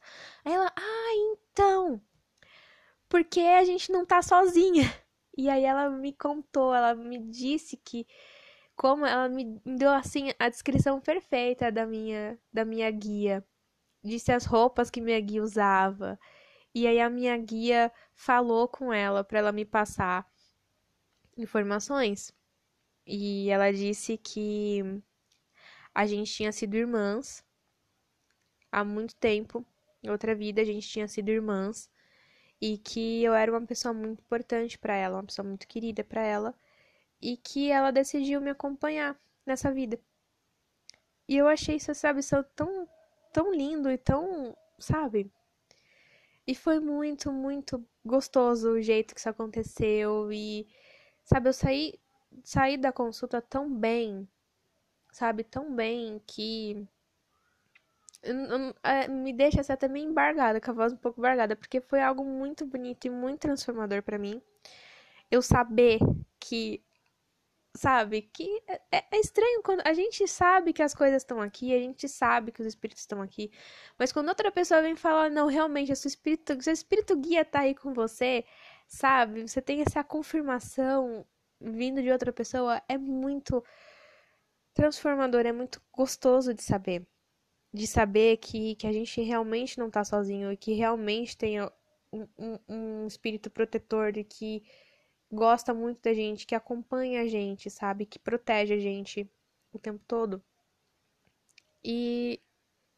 Aí 0.46 0.54
ela: 0.54 0.72
"Ah, 0.78 1.12
então, 1.34 2.02
porque 3.10 3.40
a 3.42 3.64
gente 3.64 3.92
não 3.92 4.06
tá 4.06 4.22
sozinha". 4.22 4.84
E 5.38 5.50
aí 5.50 5.66
ela 5.66 5.90
me 5.90 6.14
contou, 6.14 6.74
ela 6.74 6.96
me 6.96 7.20
disse 7.20 7.76
que 7.76 8.08
como 8.76 9.06
ela 9.06 9.30
me 9.30 9.60
deu 9.66 9.92
assim 9.92 10.32
a 10.40 10.50
descrição 10.50 11.02
perfeita 11.02 11.72
da 11.72 11.86
minha 11.86 12.40
da 12.54 12.66
minha 12.66 12.90
guia. 12.92 13.46
Disse 14.04 14.32
as 14.32 14.46
roupas 14.46 14.90
que 14.92 15.02
minha 15.02 15.20
guia 15.22 15.44
usava. 15.44 16.20
E 16.76 16.88
aí 16.88 17.00
a 17.02 17.10
minha 17.10 17.38
guia 17.38 17.92
falou 18.16 18.68
com 18.68 18.94
ela 18.94 19.24
para 19.24 19.40
ela 19.40 19.52
me 19.54 19.66
passar 19.66 20.26
informações. 21.38 22.34
E 23.06 23.50
ela 23.50 23.72
disse 23.72 24.18
que 24.18 25.02
a 25.94 26.06
gente 26.06 26.32
tinha 26.34 26.52
sido 26.52 26.76
irmãs 26.76 27.44
há 28.72 28.84
muito 28.84 29.16
tempo. 29.16 29.66
Em 30.04 30.10
outra 30.10 30.36
vida 30.36 30.62
a 30.62 30.66
gente 30.66 30.88
tinha 30.88 31.08
sido 31.08 31.30
irmãs 31.30 31.90
e 32.62 32.78
que 32.78 33.24
eu 33.24 33.34
era 33.34 33.52
uma 33.52 33.66
pessoa 33.66 33.94
muito 33.94 34.20
importante 34.22 34.78
para 34.78 34.96
ela, 34.96 35.18
uma 35.18 35.24
pessoa 35.26 35.48
muito 35.48 35.68
querida 35.68 36.04
para 36.04 36.22
ela 36.22 36.54
e 37.22 37.38
que 37.38 37.72
ela 37.72 37.92
decidiu 37.92 38.42
me 38.42 38.50
acompanhar 38.52 39.20
nessa 39.46 39.72
vida. 39.72 40.00
E 41.28 41.38
eu 41.38 41.48
achei 41.48 41.78
isso, 41.78 41.94
sabe, 41.96 42.22
tão, 42.56 42.88
tão 43.34 43.54
lindo 43.54 43.90
e 43.90 43.98
tão, 43.98 44.56
sabe? 44.78 45.32
E 46.46 46.54
foi 46.54 46.80
muito, 46.80 47.32
muito 47.32 47.84
gostoso 48.06 48.72
o 48.72 48.82
jeito 48.82 49.16
que 49.16 49.20
isso 49.20 49.30
aconteceu 49.30 50.32
e, 50.32 50.68
sabe, 51.26 51.50
eu 51.50 51.54
saí, 51.54 52.00
saí 52.44 52.78
da 52.78 52.92
consulta 52.94 53.42
tão 53.42 53.70
bem, 53.70 54.28
sabe, 55.12 55.44
tão 55.44 55.76
bem 55.76 56.22
que 56.26 56.88
é, 58.84 59.08
me 59.08 59.34
deixa 59.34 59.62
assim, 59.62 59.74
até 59.74 59.88
meio 59.88 60.10
embargada, 60.10 60.62
com 60.62 60.72
a 60.72 60.74
voz 60.74 60.94
um 60.94 60.98
pouco 60.98 61.20
embargada, 61.20 61.56
porque 61.56 61.82
foi 61.82 62.02
algo 62.02 62.24
muito 62.24 62.66
bonito 62.66 63.06
e 63.06 63.10
muito 63.10 63.42
transformador 63.42 64.02
para 64.04 64.18
mim. 64.18 64.42
Eu 65.30 65.42
saber 65.42 66.00
que 66.40 66.84
sabe? 67.76 68.22
Que 68.22 68.62
é, 68.68 69.04
é, 69.12 69.20
estranho 69.20 69.62
quando 69.64 69.82
a 69.86 69.94
gente 69.94 70.28
sabe 70.28 70.74
que 70.74 70.82
as 70.82 70.96
coisas 70.96 71.22
estão 71.22 71.42
aqui, 71.42 71.74
a 71.76 71.80
gente 71.80 72.08
sabe 72.08 72.52
que 72.52 72.62
os 72.62 72.68
espíritos 72.68 73.02
estão 73.04 73.22
aqui, 73.22 73.52
mas 73.98 74.12
quando 74.12 74.30
outra 74.30 74.52
pessoa 74.52 74.82
vem 74.82 74.96
falar, 74.96 75.30
não, 75.30 75.48
realmente, 75.48 75.92
o 75.92 75.96
seu 75.96 76.08
espírito, 76.10 76.62
seu 76.62 76.74
espírito 76.74 77.16
guia 77.18 77.44
tá 77.46 77.62
aí 77.62 77.76
com 77.76 77.94
você, 77.94 78.46
sabe? 78.88 79.48
Você 79.48 79.62
tem 79.62 79.82
essa 79.82 80.04
confirmação 80.04 81.26
vindo 81.60 82.02
de 82.02 82.12
outra 82.12 82.32
pessoa, 82.34 82.82
é 82.88 82.98
muito 82.98 83.64
transformador, 84.74 85.46
é 85.46 85.52
muito 85.52 85.82
gostoso 85.92 86.54
de 86.54 86.64
saber. 86.64 87.08
De 87.74 87.88
saber 87.88 88.38
que, 88.38 88.76
que 88.76 88.88
a 88.88 88.94
gente 88.94 89.22
realmente 89.22 89.80
não 89.80 89.90
tá 89.90 90.04
sozinho 90.04 90.52
e 90.52 90.58
que 90.58 90.74
realmente 90.74 91.38
tem 91.38 91.62
um, 91.62 92.28
um, 92.38 92.60
um 92.70 93.08
espírito 93.08 93.50
protetor 93.50 94.12
de 94.12 94.24
que 94.24 94.64
gosta 95.32 95.74
muito 95.74 96.02
da 96.02 96.14
gente, 96.14 96.48
que 96.48 96.56
acompanha 96.56 97.22
a 97.22 97.28
gente, 97.28 97.70
sabe? 97.70 98.06
Que 98.06 98.20
protege 98.20 98.74
a 98.76 98.80
gente 98.80 99.30
o 99.74 99.80
tempo 99.80 100.04
todo. 100.08 100.44
E 101.84 102.42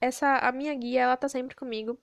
essa 0.01 0.37
a 0.39 0.51
minha 0.51 0.73
guia, 0.75 1.01
ela 1.01 1.17
tá 1.17 1.27
sempre 1.29 1.55
comigo. 1.55 1.99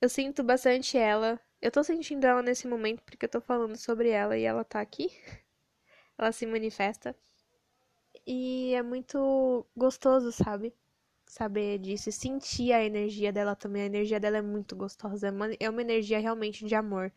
Eu 0.00 0.08
sinto 0.08 0.42
bastante 0.42 0.96
ela. 0.96 1.40
Eu 1.62 1.70
tô 1.70 1.82
sentindo 1.84 2.26
ela 2.26 2.42
nesse 2.42 2.66
momento 2.68 3.02
porque 3.02 3.24
eu 3.26 3.28
tô 3.30 3.40
falando 3.40 3.76
sobre 3.76 4.10
ela 4.10 4.36
e 4.36 4.44
ela 4.44 4.64
tá 4.64 4.80
aqui. 4.80 5.10
ela 6.18 6.32
se 6.32 6.46
manifesta. 6.46 7.16
E 8.26 8.72
é 8.74 8.82
muito 8.82 9.66
gostoso, 9.76 10.32
sabe? 10.32 10.72
Saber 11.26 11.78
disso 11.78 12.08
e 12.08 12.12
sentir 12.12 12.72
a 12.72 12.82
energia 12.84 13.32
dela 13.32 13.54
também. 13.56 13.82
A 13.82 13.86
energia 13.86 14.20
dela 14.20 14.38
é 14.38 14.42
muito 14.42 14.74
gostosa. 14.76 15.28
É 15.28 15.30
uma, 15.30 15.50
é 15.60 15.70
uma 15.70 15.82
energia 15.82 16.18
realmente 16.18 16.64
de 16.66 16.74
amor 16.74 17.12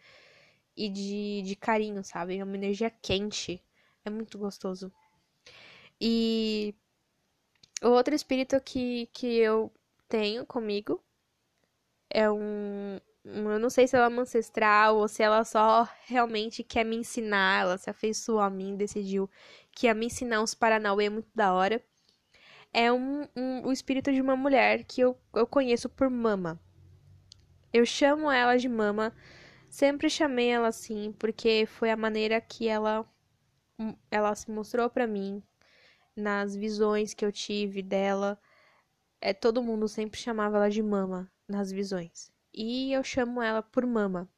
e 0.77 0.89
de, 0.89 1.43
de 1.43 1.55
carinho, 1.55 2.03
sabe? 2.03 2.37
É 2.37 2.43
uma 2.43 2.55
energia 2.55 2.89
quente. 2.89 3.61
É 4.05 4.09
muito 4.09 4.37
gostoso. 4.37 4.91
E 5.99 6.75
o 7.83 7.89
outro 7.89 8.15
espírito 8.15 8.59
que, 8.61 9.05
que 9.13 9.37
eu 9.37 9.71
tenho 10.09 10.45
comigo 10.45 11.03
é 12.09 12.29
um, 12.31 12.95
um. 12.95 12.99
Eu 13.25 13.59
não 13.59 13.69
sei 13.69 13.87
se 13.87 13.95
ela 13.95 14.05
é 14.05 14.09
uma 14.09 14.23
ancestral 14.23 14.97
ou 14.97 15.07
se 15.07 15.23
ela 15.23 15.43
só 15.45 15.87
realmente 16.05 16.63
quer 16.63 16.83
me 16.83 16.95
ensinar. 16.95 17.61
Ela 17.61 17.77
se 17.77 17.89
afeiçoou 17.89 18.39
a 18.39 18.49
mim, 18.49 18.75
decidiu 18.75 19.29
que 19.71 19.87
ia 19.87 19.93
me 19.93 20.07
ensinar 20.07 20.41
uns 20.41 20.53
Paranauê 20.53 21.09
muito 21.09 21.29
da 21.33 21.53
hora. 21.53 21.81
É 22.73 22.91
um, 22.91 23.27
um, 23.35 23.67
o 23.67 23.71
espírito 23.71 24.11
de 24.11 24.21
uma 24.21 24.35
mulher 24.35 24.83
que 24.83 25.01
eu, 25.01 25.17
eu 25.33 25.47
conheço 25.47 25.87
por 25.89 26.09
Mama. 26.09 26.59
Eu 27.71 27.85
chamo 27.85 28.31
ela 28.31 28.57
de 28.57 28.67
Mama 28.69 29.13
Sempre 29.73 30.07
chamei 30.07 30.49
ela 30.49 30.67
assim, 30.67 31.11
porque 31.13 31.65
foi 31.65 31.89
a 31.89 31.97
maneira 31.97 32.39
que 32.39 32.67
ela 32.67 33.11
hum, 33.79 33.95
ela 34.11 34.35
se 34.35 34.51
mostrou 34.51 34.89
para 34.89 35.07
mim 35.07 35.41
nas 36.15 36.55
visões 36.55 37.13
que 37.15 37.25
eu 37.25 37.31
tive 37.31 37.81
dela. 37.81 38.39
É, 39.21 39.33
todo 39.33 39.63
mundo 39.63 39.87
sempre 39.87 40.19
chamava 40.19 40.57
ela 40.57 40.69
de 40.69 40.83
mama 40.83 41.31
nas 41.47 41.71
visões. 41.71 42.32
E 42.53 42.93
eu 42.93 43.03
chamo 43.03 43.41
ela 43.41 43.61
por 43.63 43.85
mama. 43.85 44.29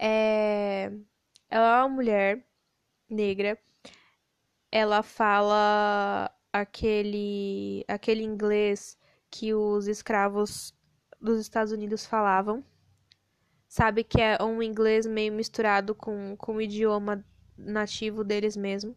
É... 0.00 0.90
Ela 1.50 1.78
é 1.78 1.82
uma 1.82 1.88
mulher 1.88 2.44
negra. 3.08 3.58
Ela 4.70 5.02
fala 5.02 6.30
aquele 6.52 7.84
aquele 7.88 8.22
inglês 8.22 8.98
que 9.30 9.54
os 9.54 9.86
escravos 9.88 10.74
dos 11.20 11.40
Estados 11.40 11.72
Unidos 11.72 12.06
falavam 12.06 12.64
sabe 13.68 14.02
que 14.04 14.20
é 14.20 14.42
um 14.42 14.62
inglês 14.62 15.06
meio 15.06 15.32
misturado 15.32 15.94
com, 15.94 16.36
com 16.36 16.56
o 16.56 16.62
idioma 16.62 17.24
nativo 17.56 18.24
deles 18.24 18.56
mesmo. 18.56 18.96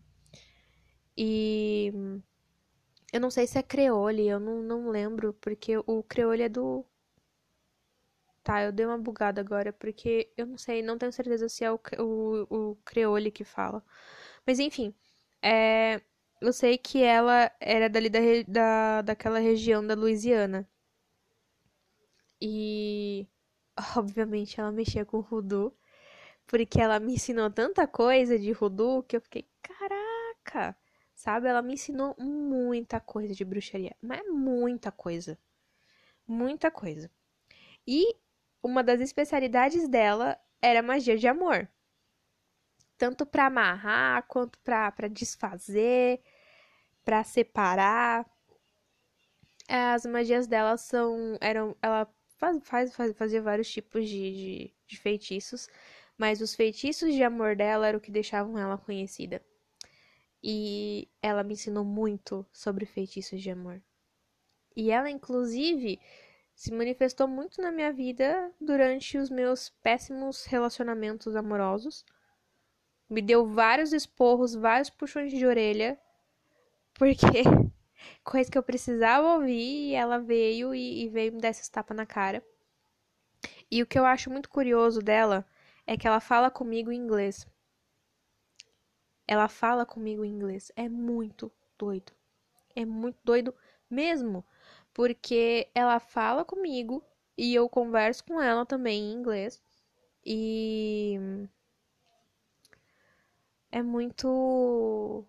E 1.17 1.91
eu 3.11 3.19
não 3.19 3.29
sei 3.29 3.45
se 3.47 3.57
é 3.59 3.63
creole, 3.63 4.27
eu 4.27 4.39
não, 4.39 4.61
não 4.63 4.89
lembro, 4.89 5.33
porque 5.33 5.77
o 5.77 6.03
creole 6.03 6.43
é 6.43 6.49
do. 6.49 6.85
Tá, 8.43 8.63
eu 8.63 8.71
dei 8.71 8.85
uma 8.85 8.97
bugada 8.97 9.39
agora, 9.41 9.71
porque 9.73 10.31
eu 10.37 10.47
não 10.47 10.57
sei, 10.57 10.81
não 10.81 10.97
tenho 10.97 11.11
certeza 11.13 11.47
se 11.47 11.63
é 11.63 11.71
o, 11.71 11.79
o, 11.99 12.71
o 12.71 12.75
creole 12.85 13.31
que 13.31 13.43
fala. 13.43 13.83
Mas 14.45 14.59
enfim, 14.59 14.93
é, 15.41 16.01
eu 16.41 16.51
sei 16.53 16.77
que 16.77 17.03
ela 17.03 17.51
era 17.59 17.89
dali 17.89 18.09
da, 18.09 18.19
da, 18.47 19.01
daquela 19.03 19.39
região 19.39 19.85
da 19.85 19.93
Louisiana. 19.95 20.67
E 22.41 23.27
obviamente 23.97 24.59
ela 24.59 24.71
mexia 24.71 25.05
com 25.05 25.19
Rudu, 25.19 25.73
porque 26.47 26.81
ela 26.81 26.99
me 26.99 27.13
ensinou 27.15 27.49
tanta 27.51 27.87
coisa 27.87 28.39
de 28.39 28.51
Rudu 28.51 29.03
que 29.03 29.17
eu 29.17 29.21
fiquei, 29.21 29.47
caraca, 29.61 30.77
sabe? 31.15 31.47
Ela 31.49 31.61
me 31.61 31.73
ensinou 31.75 32.15
muita 32.19 32.99
coisa 33.01 33.33
de 33.35 33.45
bruxaria, 33.45 33.95
mas 34.01 34.21
muita 34.29 34.91
coisa. 34.91 35.39
Muita 36.27 36.71
coisa. 36.71 37.11
E 37.87 38.15
uma 38.63 38.83
das 38.83 39.01
especialidades 39.01 39.87
dela 39.87 40.39
era 40.61 40.81
magia 40.81 41.17
de 41.17 41.27
amor. 41.27 41.67
Tanto 42.97 43.25
para 43.25 43.47
amarrar 43.47 44.23
quanto 44.27 44.59
para 44.59 45.07
desfazer. 45.09 46.21
para 47.03 47.23
separar. 47.23 48.25
As 49.67 50.05
magias 50.05 50.47
dela 50.47 50.77
são. 50.77 51.37
eram 51.41 51.75
Ela 51.81 52.07
faz, 52.37 52.59
faz, 52.63 52.95
faz, 52.95 53.13
fazia 53.17 53.41
vários 53.41 53.69
tipos 53.71 54.07
de, 54.07 54.31
de, 54.31 54.75
de 54.87 54.97
feitiços, 54.97 55.69
mas 56.17 56.41
os 56.41 56.55
feitiços 56.55 57.13
de 57.13 57.23
amor 57.23 57.55
dela 57.55 57.87
era 57.87 57.97
o 57.97 58.01
que 58.01 58.11
deixavam 58.11 58.57
ela 58.57 58.77
conhecida. 58.77 59.41
E 60.43 61.07
ela 61.21 61.43
me 61.43 61.53
ensinou 61.53 61.85
muito 61.85 62.45
sobre 62.51 62.85
feitiços 62.85 63.41
de 63.41 63.51
amor. 63.51 63.81
E 64.75 64.89
ela, 64.91 65.09
inclusive, 65.09 65.99
se 66.61 66.71
manifestou 66.71 67.27
muito 67.27 67.59
na 67.59 67.71
minha 67.71 67.91
vida 67.91 68.53
durante 68.61 69.17
os 69.17 69.31
meus 69.31 69.69
péssimos 69.81 70.45
relacionamentos 70.45 71.35
amorosos. 71.35 72.05
Me 73.09 73.19
deu 73.19 73.47
vários 73.47 73.91
esporros, 73.91 74.53
vários 74.53 74.87
puxões 74.87 75.33
de 75.33 75.43
orelha, 75.43 75.99
porque 76.93 77.25
coisa 78.23 78.51
que 78.51 78.55
eu 78.55 78.61
precisava 78.61 79.33
ouvir 79.33 79.89
e 79.89 79.95
ela 79.95 80.19
veio 80.19 80.75
e, 80.75 81.05
e 81.05 81.09
veio 81.09 81.33
me 81.33 81.41
dar 81.41 81.49
esse 81.49 81.71
tapa 81.71 81.95
na 81.95 82.05
cara. 82.05 82.45
E 83.71 83.81
o 83.81 83.87
que 83.87 83.97
eu 83.97 84.05
acho 84.05 84.29
muito 84.29 84.47
curioso 84.47 85.01
dela 85.01 85.43
é 85.87 85.97
que 85.97 86.07
ela 86.07 86.19
fala 86.19 86.51
comigo 86.51 86.91
em 86.91 86.99
inglês. 86.99 87.43
Ela 89.27 89.47
fala 89.47 89.83
comigo 89.83 90.23
em 90.23 90.31
inglês. 90.31 90.71
É 90.75 90.87
muito 90.87 91.51
doido. 91.75 92.13
É 92.75 92.85
muito 92.85 93.17
doido 93.23 93.51
mesmo. 93.89 94.45
Porque 94.93 95.69
ela 95.75 95.99
fala 95.99 96.43
comigo 96.45 97.03
e 97.37 97.53
eu 97.55 97.69
converso 97.69 98.23
com 98.25 98.41
ela 98.41 98.65
também 98.65 99.01
em 99.01 99.13
inglês. 99.13 99.61
E. 100.25 101.19
É 103.71 103.81
muito. 103.81 105.25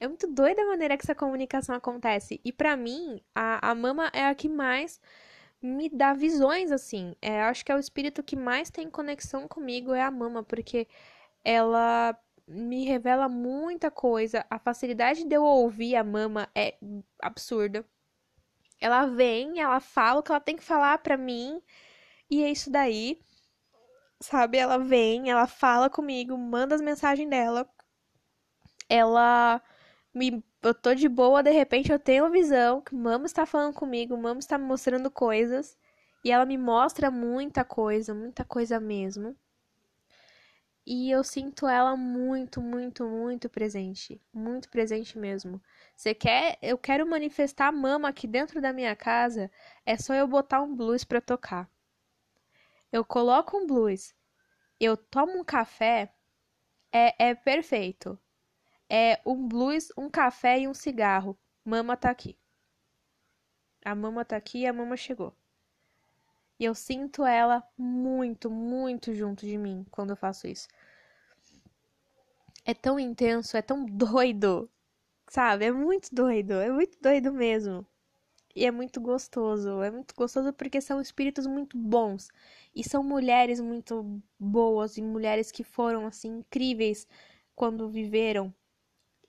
É 0.00 0.08
muito 0.08 0.26
doida 0.26 0.60
a 0.62 0.66
maneira 0.66 0.96
que 0.96 1.04
essa 1.04 1.14
comunicação 1.14 1.74
acontece. 1.74 2.40
E 2.44 2.52
para 2.52 2.76
mim, 2.76 3.20
a, 3.34 3.70
a 3.70 3.74
mama 3.74 4.10
é 4.12 4.26
a 4.26 4.34
que 4.34 4.48
mais 4.48 5.00
me 5.62 5.88
dá 5.88 6.12
visões, 6.14 6.72
assim. 6.72 7.14
É, 7.22 7.42
acho 7.42 7.64
que 7.64 7.70
é 7.72 7.76
o 7.76 7.78
espírito 7.78 8.22
que 8.22 8.36
mais 8.36 8.70
tem 8.70 8.90
conexão 8.90 9.46
comigo 9.48 9.94
é 9.94 10.02
a 10.02 10.10
mama, 10.10 10.42
porque 10.42 10.88
ela 11.44 12.16
me 12.46 12.84
revela 12.84 13.28
muita 13.28 13.90
coisa. 13.90 14.44
A 14.50 14.58
facilidade 14.58 15.24
de 15.24 15.34
eu 15.36 15.44
ouvir 15.44 15.96
a 15.96 16.04
mama 16.04 16.48
é 16.54 16.76
absurda. 17.20 17.84
Ela 18.82 19.06
vem, 19.06 19.60
ela 19.60 19.78
fala 19.78 20.18
o 20.18 20.22
que 20.24 20.32
ela 20.32 20.40
tem 20.40 20.56
que 20.56 20.64
falar 20.64 20.98
pra 20.98 21.16
mim, 21.16 21.62
e 22.30 22.42
é 22.42 22.50
isso 22.50 22.70
daí. 22.70 23.20
Sabe? 24.20 24.58
Ela 24.58 24.78
vem, 24.78 25.30
ela 25.30 25.46
fala 25.46 25.88
comigo, 25.88 26.36
manda 26.36 26.74
as 26.74 26.80
mensagens 26.80 27.30
dela. 27.30 27.68
Ela 28.88 29.62
me 30.14 30.44
eu 30.62 30.74
tô 30.74 30.94
de 30.94 31.08
boa, 31.08 31.42
de 31.42 31.50
repente 31.52 31.92
eu 31.92 31.98
tenho 31.98 32.30
visão 32.30 32.80
que 32.80 32.94
mama 32.94 33.26
está 33.26 33.46
falando 33.46 33.74
comigo, 33.74 34.16
mama 34.16 34.40
está 34.40 34.58
me 34.58 34.64
mostrando 34.64 35.10
coisas, 35.10 35.76
e 36.24 36.30
ela 36.32 36.44
me 36.46 36.58
mostra 36.58 37.10
muita 37.10 37.64
coisa, 37.64 38.14
muita 38.14 38.44
coisa 38.44 38.80
mesmo. 38.80 39.36
E 40.86 41.10
eu 41.10 41.24
sinto 41.24 41.66
ela 41.66 41.96
muito, 41.96 42.60
muito, 42.60 43.04
muito 43.04 43.48
presente. 43.48 44.20
Muito 44.32 44.68
presente 44.68 45.18
mesmo. 45.18 45.60
Você 46.02 46.16
quer, 46.16 46.58
eu 46.60 46.76
quero 46.76 47.08
manifestar 47.08 47.68
a 47.68 47.72
mama 47.72 48.08
aqui 48.08 48.26
dentro 48.26 48.60
da 48.60 48.72
minha 48.72 48.96
casa, 48.96 49.48
é 49.86 49.96
só 49.96 50.12
eu 50.12 50.26
botar 50.26 50.60
um 50.60 50.74
blues 50.74 51.04
para 51.04 51.20
tocar. 51.20 51.70
Eu 52.90 53.04
coloco 53.04 53.56
um 53.56 53.68
blues, 53.68 54.12
eu 54.80 54.96
tomo 54.96 55.38
um 55.38 55.44
café, 55.44 56.12
é, 56.90 57.28
é 57.28 57.34
perfeito. 57.36 58.18
É 58.90 59.20
um 59.24 59.46
blues, 59.46 59.92
um 59.96 60.10
café 60.10 60.58
e 60.58 60.66
um 60.66 60.74
cigarro. 60.74 61.38
Mama 61.64 61.96
tá 61.96 62.10
aqui. 62.10 62.36
A 63.84 63.94
mama 63.94 64.24
tá 64.24 64.36
aqui 64.36 64.62
e 64.62 64.66
a 64.66 64.72
mama 64.72 64.96
chegou. 64.96 65.32
E 66.58 66.64
eu 66.64 66.74
sinto 66.74 67.24
ela 67.24 67.62
muito, 67.78 68.50
muito 68.50 69.14
junto 69.14 69.46
de 69.46 69.56
mim 69.56 69.86
quando 69.88 70.10
eu 70.10 70.16
faço 70.16 70.48
isso. 70.48 70.66
É 72.64 72.74
tão 72.74 72.98
intenso, 72.98 73.56
é 73.56 73.62
tão 73.62 73.86
doido, 73.86 74.68
sabe? 75.32 75.64
É 75.66 75.72
muito 75.72 76.14
doido, 76.14 76.52
é 76.54 76.70
muito 76.70 76.98
doido 77.00 77.32
mesmo. 77.32 77.86
E 78.56 78.66
é 78.66 78.70
muito 78.72 79.00
gostoso, 79.00 79.82
é 79.82 79.90
muito 79.90 80.14
gostoso 80.16 80.52
porque 80.54 80.80
são 80.80 81.00
espíritos 81.00 81.46
muito 81.46 81.78
bons. 81.78 82.28
E 82.74 82.84
são 82.84 83.02
mulheres 83.04 83.60
muito 83.60 84.22
boas 84.38 84.96
e 84.98 85.02
mulheres 85.02 85.52
que 85.52 85.64
foram, 85.64 86.06
assim, 86.06 86.38
incríveis 86.40 87.06
quando 87.56 87.88
viveram. 87.90 88.54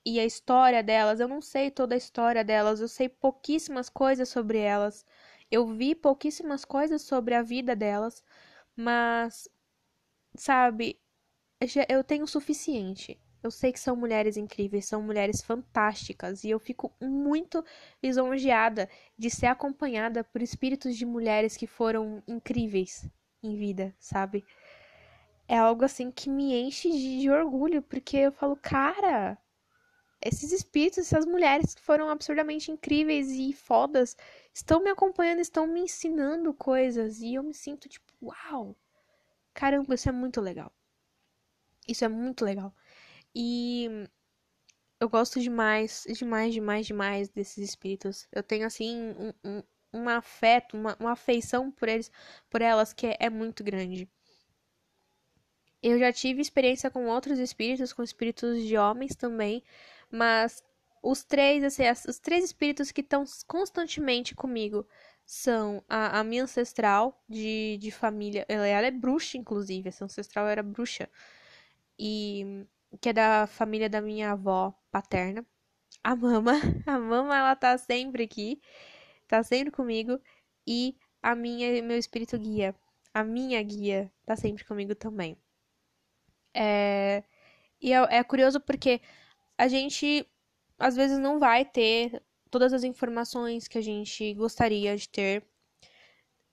E 0.06 0.20
a 0.20 0.26
história 0.26 0.84
delas, 0.84 1.20
eu 1.20 1.28
não 1.28 1.42
sei 1.42 1.72
toda 1.72 1.96
a 1.96 2.00
história 2.00 2.44
delas, 2.44 2.82
eu 2.82 2.88
sei 2.90 3.10
pouquíssimas 3.10 3.90
coisas 3.90 4.30
sobre 4.30 4.60
elas. 4.60 5.06
Eu 5.52 5.68
vi 5.68 5.96
pouquíssimas 5.96 6.66
coisas 6.66 7.02
sobre 7.04 7.36
a 7.36 7.44
vida 7.44 7.76
delas, 7.76 8.24
mas, 8.76 9.50
sabe, 10.38 11.00
eu 11.90 12.04
tenho 12.04 12.26
o 12.26 12.28
suficiente. 12.28 13.20
Eu 13.44 13.52
sei 13.52 13.74
que 13.74 13.80
são 13.80 13.96
mulheres 13.96 14.38
incríveis, 14.38 14.86
são 14.86 15.02
mulheres 15.02 15.42
fantásticas, 15.42 16.44
e 16.44 16.50
eu 16.50 16.60
fico 16.60 16.94
muito 17.02 17.64
lisonjeada 18.02 18.90
de 19.18 19.30
ser 19.30 19.48
acompanhada 19.48 20.24
por 20.24 20.42
espíritos 20.42 20.96
de 20.96 21.06
mulheres 21.06 21.58
que 21.58 21.68
foram 21.68 22.24
incríveis 22.28 23.06
em 23.44 23.58
vida, 23.58 23.94
sabe? 24.00 24.46
É 25.48 25.58
algo 25.58 25.84
assim 25.86 26.10
que 26.10 26.30
me 26.30 26.54
enche 26.56 26.90
de, 26.90 27.20
de 27.22 27.30
orgulho, 27.30 27.82
porque 27.82 28.18
eu 28.18 28.32
falo, 28.32 28.56
cara, 28.56 29.38
esses 30.22 30.52
espíritos, 30.54 31.00
essas 31.00 31.26
mulheres 31.26 31.76
que 31.76 31.82
foram 31.82 32.10
absurdamente 32.10 32.72
incríveis 32.72 33.30
e 33.30 33.52
fodas, 33.54 34.16
estão 34.54 34.82
me 34.82 34.90
acompanhando, 34.90 35.40
estão 35.42 35.68
me 35.68 35.82
ensinando 35.82 36.54
coisas 36.54 37.20
e 37.20 37.36
eu 37.36 37.44
me 37.44 37.54
sinto 37.54 37.90
tipo, 37.90 38.12
uau! 38.22 38.76
Caramba, 39.54 39.96
isso 39.96 40.10
é 40.10 40.12
muito 40.12 40.42
legal. 40.42 40.72
Isso 41.88 42.06
é 42.06 42.08
muito 42.08 42.46
legal. 42.46 42.74
E 43.36 44.08
eu 45.00 45.10
gosto 45.10 45.40
demais, 45.40 46.06
demais, 46.10 46.54
demais, 46.54 46.88
demais 46.88 47.30
desses 47.30 47.70
espíritos. 47.70 48.28
Eu 48.32 48.44
tenho 48.44 48.66
assim 48.66 49.14
um, 49.18 49.34
um, 49.44 49.64
um 49.94 50.10
afeto, 50.10 50.78
uma, 50.78 50.96
uma 51.00 51.12
afeição 51.12 51.72
por 51.72 51.90
eles, 51.90 52.12
por 52.50 52.62
elas 52.62 52.94
que 52.94 53.08
é, 53.08 53.18
é 53.20 53.30
muito 53.30 53.64
grande. 53.64 54.10
Eu 55.82 56.00
já 56.00 56.14
tive 56.14 56.42
experiência 56.42 56.90
com 56.90 57.08
outros 57.08 57.40
espíritos, 57.40 57.92
com 57.92 58.02
espíritos 58.02 58.64
de 58.64 58.78
homens 58.78 59.16
também, 59.16 59.62
mas 60.10 60.64
os 61.02 61.24
três, 61.24 61.64
assim, 61.66 61.84
os 62.08 62.18
três 62.20 62.46
espíritos 62.46 62.92
que 62.92 63.02
estão 63.02 63.26
constantemente 63.46 64.34
comigo 64.34 64.88
são 65.26 65.84
a, 65.90 66.20
a, 66.20 66.24
minha 66.24 66.44
ancestral 66.44 67.22
de, 67.28 67.78
de 67.78 67.92
família. 67.92 68.46
Ela, 68.48 68.68
ela 68.68 68.88
é 68.88 68.92
bruxa, 68.92 69.38
inclusive. 69.38 69.90
Essa 69.90 70.06
ancestral 70.06 70.48
era 70.48 70.64
bruxa. 70.64 71.10
E 72.00 72.66
que 73.02 73.10
é 73.10 73.14
da 73.14 73.48
família 73.48 73.90
da 73.90 74.02
minha 74.02 74.32
avó 74.32 74.74
paterna. 74.92 75.46
A 76.04 76.16
mama. 76.16 76.54
A 76.88 77.00
mama, 77.00 77.38
ela 77.38 77.56
tá 77.56 77.78
sempre 77.78 78.24
aqui. 78.24 78.62
Tá 79.28 79.44
sempre 79.44 79.72
comigo. 79.72 80.20
E 80.68 80.96
a 81.22 81.36
minha, 81.36 81.82
meu 81.84 81.98
espírito 81.98 82.38
guia. 82.38 82.76
A 83.14 83.24
minha 83.24 83.62
guia 83.64 84.12
tá 84.26 84.36
sempre 84.36 84.66
comigo 84.66 84.96
também. 84.96 85.38
É... 86.54 87.24
E 87.82 87.94
é, 87.94 88.18
é 88.18 88.24
curioso 88.24 88.60
porque 88.62 89.02
a 89.58 89.68
gente 89.68 90.28
às 90.80 90.96
vezes 90.96 91.18
não 91.20 91.40
vai 91.40 91.66
ter 91.66 92.22
todas 92.50 92.74
as 92.74 92.84
informações 92.84 93.68
que 93.68 93.78
a 93.78 93.82
gente 93.82 94.34
gostaria 94.36 94.96
de 94.98 95.10
ter. 95.10 95.46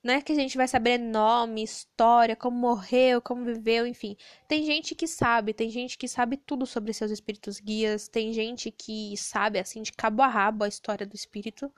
Não 0.02 0.14
é 0.14 0.22
que 0.22 0.32
a 0.32 0.34
gente 0.34 0.56
vai 0.56 0.66
saber 0.66 0.98
nome, 0.98 1.62
história, 1.62 2.34
como 2.34 2.56
morreu, 2.56 3.20
como 3.20 3.44
viveu, 3.44 3.86
enfim. 3.86 4.16
Tem 4.48 4.64
gente 4.64 4.94
que 4.94 5.06
sabe, 5.06 5.52
tem 5.52 5.68
gente 5.70 5.98
que 5.98 6.08
sabe 6.08 6.38
tudo 6.38 6.66
sobre 6.66 6.92
seus 6.94 7.10
espíritos 7.10 7.60
guias, 7.60 8.08
tem 8.08 8.32
gente 8.32 8.70
que 8.70 9.14
sabe, 9.16 9.58
assim, 9.58 9.82
de 9.82 9.92
cabo 9.92 10.22
a 10.22 10.26
rabo 10.28 10.64
a 10.64 10.68
história 10.68 11.06
do 11.06 11.14
espírito, 11.14 11.72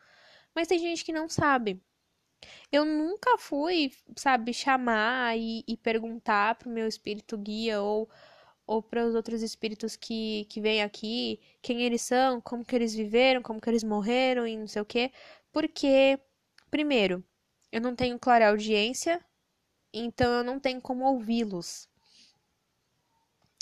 mas 0.55 0.69
tem 0.69 0.79
gente 0.79 1.05
que 1.05 1.13
não 1.13 1.29
sabe. 1.29 1.83
Eu 2.73 2.85
nunca 2.85 3.39
fui, 3.39 3.93
sabe, 4.17 4.53
chamar 4.55 5.37
e, 5.39 5.65
e 5.67 5.77
perguntar 5.77 6.57
pro 6.57 6.71
meu 6.71 6.89
espírito 6.89 7.37
guia 7.39 7.81
ou 7.83 8.09
ou 8.67 8.83
para 8.83 9.05
os 9.07 9.15
outros 9.15 9.43
espíritos 9.43 9.97
que, 9.97 10.47
que 10.47 10.61
vêm 10.61 10.83
aqui, 10.83 11.41
quem 11.61 11.83
eles 11.83 12.03
são, 12.03 12.41
como 12.41 12.65
que 12.65 12.75
eles 12.77 12.95
viveram, 12.95 13.43
como 13.43 13.61
que 13.61 13.69
eles 13.69 13.85
morreram 13.85 14.47
e 14.47 14.57
não 14.57 14.67
sei 14.69 14.81
o 14.83 14.85
quê. 14.85 15.13
Porque, 15.53 16.19
primeiro, 16.71 17.25
eu 17.73 17.81
não 17.81 17.97
tenho 17.97 18.19
clara 18.19 18.51
audiência, 18.51 19.25
então 19.93 20.31
eu 20.33 20.45
não 20.45 20.61
tenho 20.61 20.81
como 20.81 21.05
ouvi-los. 21.05 21.89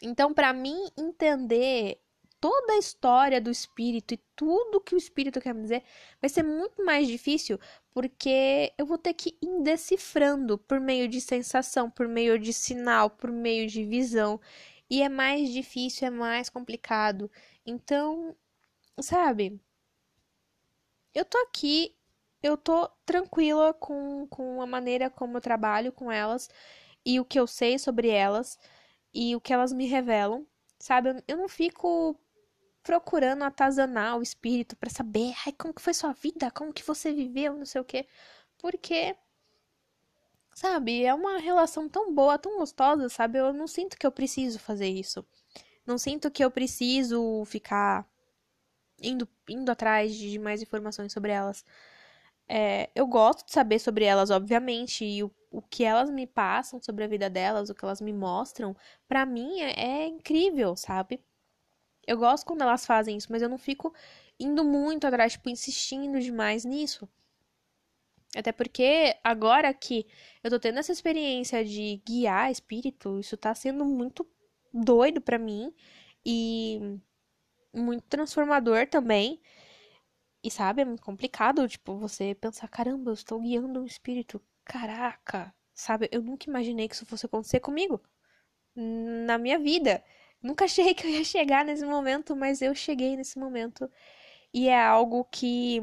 Então, 0.03 0.35
para 0.35 0.53
mim 0.53 0.77
entender 0.99 2.01
toda 2.41 2.73
a 2.73 2.79
história 2.79 3.41
do 3.41 3.51
espírito 3.51 4.15
e 4.15 4.21
tudo 4.35 4.81
que 4.81 4.95
o 4.95 4.99
espírito 4.99 5.41
quer 5.41 5.55
me 5.55 5.63
dizer, 5.63 5.85
vai 6.21 6.29
ser 6.29 6.43
muito 6.43 6.85
mais 6.85 7.07
difícil, 7.07 7.59
porque 7.93 8.73
eu 8.79 8.87
vou 8.87 8.97
ter 8.97 9.13
que 9.15 9.37
ir 9.43 9.63
decifrando 9.63 10.57
por 10.59 10.81
meio 10.81 11.07
de 11.07 11.21
sensação, 11.21 11.91
por 11.91 12.09
meio 12.09 12.39
de 12.39 12.53
sinal, 12.53 13.11
por 13.11 13.31
meio 13.31 13.67
de 13.69 13.85
visão 13.85 14.41
e 14.89 15.03
é 15.03 15.09
mais 15.09 15.51
difícil, 15.53 16.09
é 16.09 16.11
mais 16.11 16.49
complicado. 16.51 17.31
Então, 17.65 18.35
sabe? 19.01 19.61
Eu 21.15 21.25
tô 21.25 21.39
aqui, 21.39 21.95
eu 22.43 22.57
tô 22.57 22.89
tranquila 23.05 23.75
com, 23.75 24.27
com 24.29 24.63
a 24.63 24.67
maneira 24.67 25.11
como 25.11 25.37
eu 25.37 25.41
trabalho 25.41 25.93
com 25.93 26.11
elas 26.11 26.49
e 27.05 27.21
o 27.21 27.25
que 27.25 27.39
eu 27.39 27.47
sei 27.47 27.79
sobre 27.79 28.09
elas 28.09 28.59
e 29.15 29.35
o 29.37 29.41
que 29.41 29.53
elas 29.53 29.73
me 29.73 29.87
revelam, 29.87 30.47
sabe? 30.79 31.23
Eu 31.27 31.37
não 31.37 31.49
fico 31.49 32.19
procurando 32.83 33.45
atazanar 33.45 34.19
o 34.19 34.23
espírito 34.23 34.77
para 34.77 34.91
saber, 34.91 35.35
ai, 35.47 35.53
como 35.53 35.75
que 35.75 35.83
foi 35.83 35.95
sua 35.95 36.13
vida, 36.13 36.51
como 36.51 36.73
que 36.73 36.85
você 36.85 37.13
viveu, 37.13 37.57
não 37.57 37.67
sei 37.67 37.81
o 37.81 37.85
quê. 37.85 38.07
Porque 38.59 39.17
sabe, 40.55 41.05
é 41.05 41.15
uma 41.15 41.39
relação 41.39 41.89
tão 41.89 42.15
boa, 42.15 42.39
tão 42.39 42.59
gostosa, 42.59 43.09
sabe? 43.09 43.39
Eu 43.39 43.53
não 43.53 43.67
sinto 43.67 43.97
que 43.99 44.07
eu 44.07 44.13
preciso 44.13 44.59
fazer 44.59 44.89
isso. 44.89 45.27
Não 45.87 45.99
sinto 45.99 46.31
que 46.31 46.45
eu 46.45 46.51
preciso 46.51 47.45
ficar 47.47 48.07
indo, 49.01 49.29
indo 49.49 49.71
atrás 49.71 50.15
de 50.15 50.39
mais 50.39 50.63
informações 50.63 51.13
sobre 51.13 51.33
elas. 51.33 51.65
É, 52.53 52.91
eu 52.97 53.07
gosto 53.07 53.47
de 53.47 53.53
saber 53.53 53.79
sobre 53.79 54.05
elas, 54.05 54.29
obviamente, 54.29 55.05
e 55.05 55.23
o, 55.23 55.31
o 55.53 55.63
que 55.63 55.85
elas 55.85 56.11
me 56.11 56.27
passam 56.27 56.83
sobre 56.83 57.05
a 57.05 57.07
vida 57.07 57.31
delas, 57.31 57.71
o 57.71 57.75
que 57.75 57.85
elas 57.85 58.01
me 58.01 58.13
mostram, 58.13 58.77
para 59.07 59.25
mim 59.25 59.61
é, 59.61 60.03
é 60.03 60.07
incrível, 60.09 60.75
sabe? 60.75 61.23
Eu 62.05 62.19
gosto 62.19 62.45
quando 62.47 62.63
elas 62.63 62.85
fazem 62.85 63.17
isso, 63.17 63.29
mas 63.31 63.41
eu 63.41 63.49
não 63.49 63.57
fico 63.57 63.95
indo 64.39 64.65
muito 64.65 65.07
atrás, 65.07 65.35
tipo, 65.35 65.49
insistindo 65.49 66.19
demais 66.19 66.65
nisso. 66.65 67.09
Até 68.35 68.51
porque 68.51 69.17
agora 69.23 69.73
que 69.73 70.05
eu 70.43 70.51
tô 70.51 70.59
tendo 70.59 70.81
essa 70.81 70.91
experiência 70.91 71.65
de 71.65 72.03
guiar 72.05 72.51
espírito, 72.51 73.21
isso 73.21 73.37
tá 73.37 73.55
sendo 73.55 73.85
muito 73.85 74.27
doido 74.75 75.21
para 75.21 75.39
mim 75.39 75.73
e 76.27 76.99
muito 77.73 78.03
transformador 78.09 78.89
também. 78.89 79.41
E 80.43 80.51
sabe, 80.51 80.83
é 80.83 80.85
muito 80.85 81.03
complicado, 81.03 81.69
tipo, 81.69 81.97
você 81.99 82.35
pensar, 82.35 82.69
caramba, 82.69 83.11
eu 83.11 83.15
estou 83.15 83.41
guiando 83.41 83.81
um 83.81 83.85
espírito. 83.85 84.41
Caraca, 84.65 85.55
sabe? 85.75 86.09
Eu 86.13 86.23
nunca 86.23 86.49
imaginei 86.49 86.89
que 86.89 86.95
isso 86.95 87.07
fosse 87.07 87.27
acontecer 87.27 87.61
comigo. 87.61 88.01
Na 88.75 89.39
minha 89.39 89.59
vida. 89.59 90.03
Nunca 90.43 90.65
achei 90.67 90.95
que 90.95 91.07
eu 91.07 91.11
ia 91.11 91.25
chegar 91.25 91.65
nesse 91.65 91.85
momento, 91.85 92.35
mas 92.37 92.63
eu 92.63 92.75
cheguei 92.75 93.17
nesse 93.17 93.39
momento. 93.39 93.91
E 94.55 94.69
é 94.69 94.81
algo 94.83 95.25
que 95.25 95.81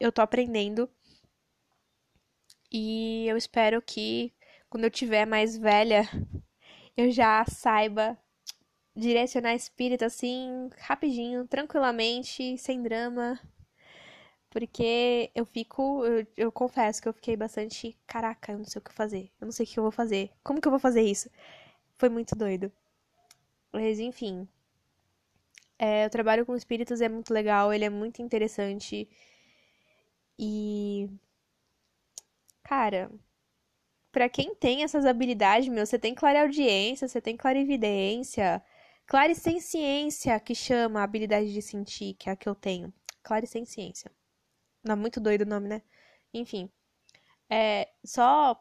eu 0.00 0.12
tô 0.12 0.22
aprendendo. 0.22 0.90
E 2.70 3.26
eu 3.26 3.36
espero 3.36 3.80
que 3.82 4.32
quando 4.68 4.84
eu 4.84 4.90
tiver 4.90 5.26
mais 5.26 5.56
velha, 5.56 6.02
eu 6.96 7.10
já 7.10 7.44
saiba 7.46 8.18
direcionar 8.94 9.54
espírito 9.54 10.04
assim, 10.04 10.68
rapidinho, 10.78 11.46
tranquilamente, 11.46 12.58
sem 12.58 12.82
drama. 12.82 13.40
Porque 14.50 15.30
eu 15.34 15.44
fico, 15.44 16.04
eu, 16.06 16.26
eu, 16.36 16.52
confesso 16.52 17.02
que 17.02 17.08
eu 17.08 17.12
fiquei 17.12 17.36
bastante, 17.36 17.96
caraca, 18.06 18.52
eu 18.52 18.58
não 18.58 18.64
sei 18.64 18.80
o 18.80 18.82
que 18.82 18.92
fazer. 18.92 19.30
Eu 19.40 19.46
não 19.46 19.52
sei 19.52 19.66
o 19.66 19.68
que 19.68 19.78
eu 19.78 19.82
vou 19.82 19.92
fazer. 19.92 20.30
Como 20.42 20.60
que 20.60 20.66
eu 20.68 20.72
vou 20.72 20.80
fazer 20.80 21.02
isso? 21.02 21.30
Foi 21.98 22.08
muito 22.08 22.34
doido. 22.36 22.72
Mas 23.72 23.98
enfim. 24.00 24.48
É, 25.78 26.06
o 26.06 26.10
trabalho 26.10 26.44
com 26.46 26.56
espíritos 26.56 27.00
é 27.00 27.08
muito 27.08 27.32
legal, 27.32 27.72
ele 27.72 27.84
é 27.84 27.90
muito 27.90 28.22
interessante. 28.22 29.08
E. 30.38 31.08
Cara, 32.62 33.10
para 34.12 34.28
quem 34.28 34.54
tem 34.54 34.82
essas 34.82 35.04
habilidades, 35.06 35.68
meu, 35.68 35.86
você 35.86 35.98
tem 35.98 36.14
clareaudiência, 36.14 37.08
você 37.08 37.20
tem 37.20 37.36
clarividência, 37.36 38.62
clarissenciência, 39.06 40.38
que 40.40 40.54
chama 40.54 41.00
a 41.00 41.04
habilidade 41.04 41.52
de 41.52 41.62
sentir, 41.62 42.14
que 42.14 42.28
é 42.28 42.32
a 42.32 42.36
que 42.36 42.48
eu 42.48 42.54
tenho. 42.54 42.92
Clarissenciência. 43.22 44.10
Não 44.84 44.96
muito 44.96 45.20
doido 45.20 45.42
o 45.42 45.46
nome, 45.46 45.68
né? 45.68 45.82
Enfim. 46.32 46.70
É, 47.50 47.88
só 48.04 48.60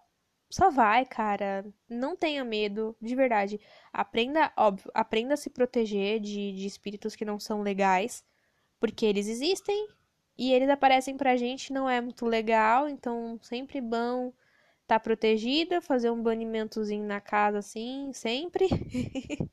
só 0.50 0.70
vai, 0.72 1.06
cara. 1.06 1.66
Não 1.90 2.16
tenha 2.16 2.44
medo, 2.46 2.96
de 3.02 3.16
verdade. 3.16 3.60
Aprenda, 3.94 4.52
óbvio, 4.58 4.90
aprenda 4.94 5.34
a 5.34 5.38
se 5.38 5.50
proteger 5.50 6.20
de, 6.22 6.54
de 6.54 6.66
espíritos 6.68 7.16
que 7.16 7.26
não 7.26 7.40
são 7.40 7.62
legais, 7.62 8.24
porque 8.80 9.06
eles 9.06 9.28
existem 9.28 9.90
e 10.38 10.54
eles 10.54 10.70
aparecem 10.70 11.18
pra 11.18 11.38
gente, 11.38 11.74
não 11.74 11.90
é 11.90 12.02
muito 12.02 12.26
legal, 12.26 12.88
então 12.90 13.40
sempre 13.44 13.82
bom 13.82 14.34
tá 14.88 15.00
protegida, 15.00 15.82
fazer 15.82 16.12
um 16.12 16.24
banimentozinho 16.24 17.06
na 17.06 17.22
casa 17.22 17.60
assim, 17.60 18.12
sempre. 18.14 18.68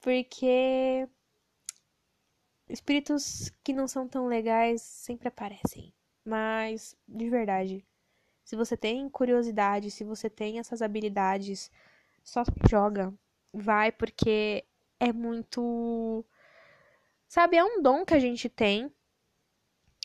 porque 0.00 1.08
espíritos 2.68 3.52
que 3.62 3.72
não 3.72 3.86
são 3.86 4.08
tão 4.08 4.26
legais 4.26 4.82
sempre 4.82 5.28
aparecem. 5.28 5.92
Mas, 6.24 6.96
de 7.06 7.28
verdade, 7.28 7.84
se 8.44 8.56
você 8.56 8.76
tem 8.76 9.08
curiosidade, 9.08 9.90
se 9.90 10.04
você 10.04 10.30
tem 10.30 10.58
essas 10.58 10.82
habilidades, 10.82 11.70
só 12.22 12.42
joga. 12.68 13.12
Vai, 13.52 13.92
porque 13.92 14.64
é 14.98 15.12
muito. 15.12 16.24
Sabe, 17.28 17.56
é 17.56 17.64
um 17.64 17.82
dom 17.82 18.04
que 18.04 18.14
a 18.14 18.18
gente 18.18 18.48
tem. 18.48 18.92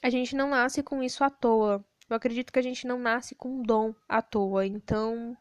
A 0.01 0.09
gente 0.09 0.35
não 0.35 0.49
nasce 0.49 0.81
com 0.81 1.03
isso 1.03 1.23
à 1.23 1.29
toa. 1.29 1.83
Eu 2.09 2.15
acredito 2.15 2.51
que 2.51 2.59
a 2.59 2.61
gente 2.61 2.87
não 2.87 2.99
nasce 2.99 3.35
com 3.35 3.49
um 3.49 3.61
dom 3.61 3.93
à 4.07 4.21
toa. 4.21 4.65
Então, 4.65 5.37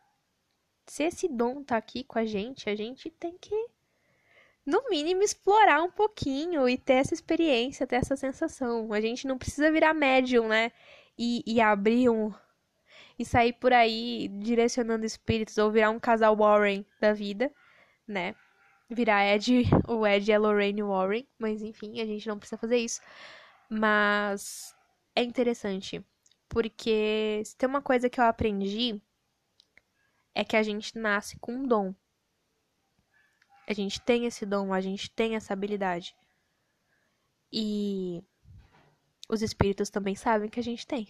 se 0.87 1.05
esse 1.05 1.29
dom 1.29 1.63
tá 1.63 1.77
aqui 1.77 2.05
com 2.05 2.19
a 2.19 2.25
gente, 2.25 2.69
a 2.69 2.75
gente 2.75 3.11
tem 3.11 3.39
que, 3.39 3.69
no 4.69 4.91
mínimo, 4.91 5.23
explorar 5.23 5.83
um 5.83 5.91
pouquinho 5.91 6.69
e 6.69 6.77
ter 6.77 6.95
essa 6.95 7.15
experiência, 7.15 7.87
ter 7.87 7.97
essa 7.97 8.17
sensação. 8.17 8.93
A 8.93 9.01
gente 9.01 9.27
não 9.27 9.39
precisa 9.39 9.73
virar 9.73 9.95
médium, 9.95 10.49
né? 10.49 10.71
E, 11.19 11.43
e 11.47 11.59
abrir 11.59 12.11
um, 12.11 12.33
e 13.19 13.25
sair 13.25 13.55
por 13.55 13.73
aí 13.73 14.29
direcionando 14.29 15.07
espíritos 15.07 15.57
ou 15.57 15.71
virar 15.71 15.91
um 15.91 15.99
casal 15.99 16.37
Warren 16.37 16.85
da 17.01 17.15
vida, 17.15 17.51
né? 18.07 18.35
Virar 18.91 19.27
Ed, 19.35 19.65
o 19.89 20.07
Ed 20.07 20.31
é 20.31 20.39
Lorraine 20.39 20.83
Warren, 20.83 21.27
mas 21.39 21.63
enfim, 21.63 22.01
a 22.01 22.07
gente 22.07 22.29
não 22.29 22.39
precisa 22.39 22.59
fazer 22.59 22.77
isso. 22.77 23.01
Mas 23.71 24.75
é 25.17 25.23
interessante, 25.23 26.05
porque 26.49 27.43
se 27.45 27.57
tem 27.57 27.69
uma 27.69 27.83
coisa 27.83 28.11
que 28.11 28.21
eu 28.21 28.25
aprendi 28.25 29.01
é 30.35 30.45
que 30.45 30.57
a 30.57 30.63
gente 30.63 30.97
nasce 30.99 31.39
com 31.39 31.55
um 31.55 31.67
dom. 31.67 31.95
A 33.69 33.73
gente 33.73 34.01
tem 34.01 34.25
esse 34.25 34.47
dom, 34.47 34.73
a 34.73 34.81
gente 34.81 35.11
tem 35.11 35.37
essa 35.37 35.53
habilidade. 35.53 36.17
E 37.53 38.23
os 39.29 39.43
espíritos 39.43 39.91
também 39.91 40.15
sabem 40.15 40.49
que 40.49 40.61
a 40.61 40.63
gente 40.63 40.87
tem 40.87 41.07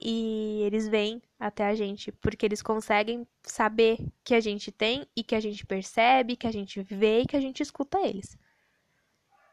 e 0.00 0.62
eles 0.62 0.88
vêm 0.88 1.22
até 1.38 1.66
a 1.66 1.74
gente 1.74 2.12
porque 2.12 2.46
eles 2.46 2.62
conseguem 2.62 3.26
saber 3.42 3.98
que 4.22 4.34
a 4.34 4.40
gente 4.40 4.70
tem 4.70 5.06
e 5.16 5.22
que 5.22 5.34
a 5.34 5.40
gente 5.40 5.64
percebe, 5.64 6.36
que 6.36 6.46
a 6.46 6.52
gente 6.52 6.82
vê 6.82 7.20
e 7.20 7.26
que 7.26 7.36
a 7.36 7.40
gente 7.40 7.62
escuta 7.62 7.98
eles. 8.00 8.38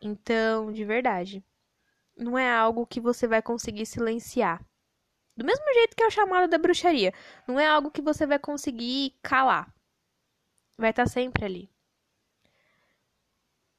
Então, 0.01 0.71
de 0.71 0.83
verdade, 0.83 1.43
não 2.17 2.37
é 2.37 2.53
algo 2.53 2.85
que 2.85 2.99
você 2.99 3.27
vai 3.27 3.41
conseguir 3.41 3.85
silenciar. 3.85 4.63
Do 5.35 5.45
mesmo 5.45 5.65
jeito 5.73 5.95
que 5.95 6.03
é 6.03 6.07
o 6.07 6.11
chamado 6.11 6.49
da 6.49 6.57
bruxaria, 6.57 7.13
não 7.47 7.59
é 7.59 7.65
algo 7.65 7.89
que 7.89 8.01
você 8.01 8.27
vai 8.27 8.37
conseguir 8.37 9.15
calar. 9.23 9.73
Vai 10.77 10.91
estar 10.91 11.07
sempre 11.07 11.45
ali. 11.45 11.69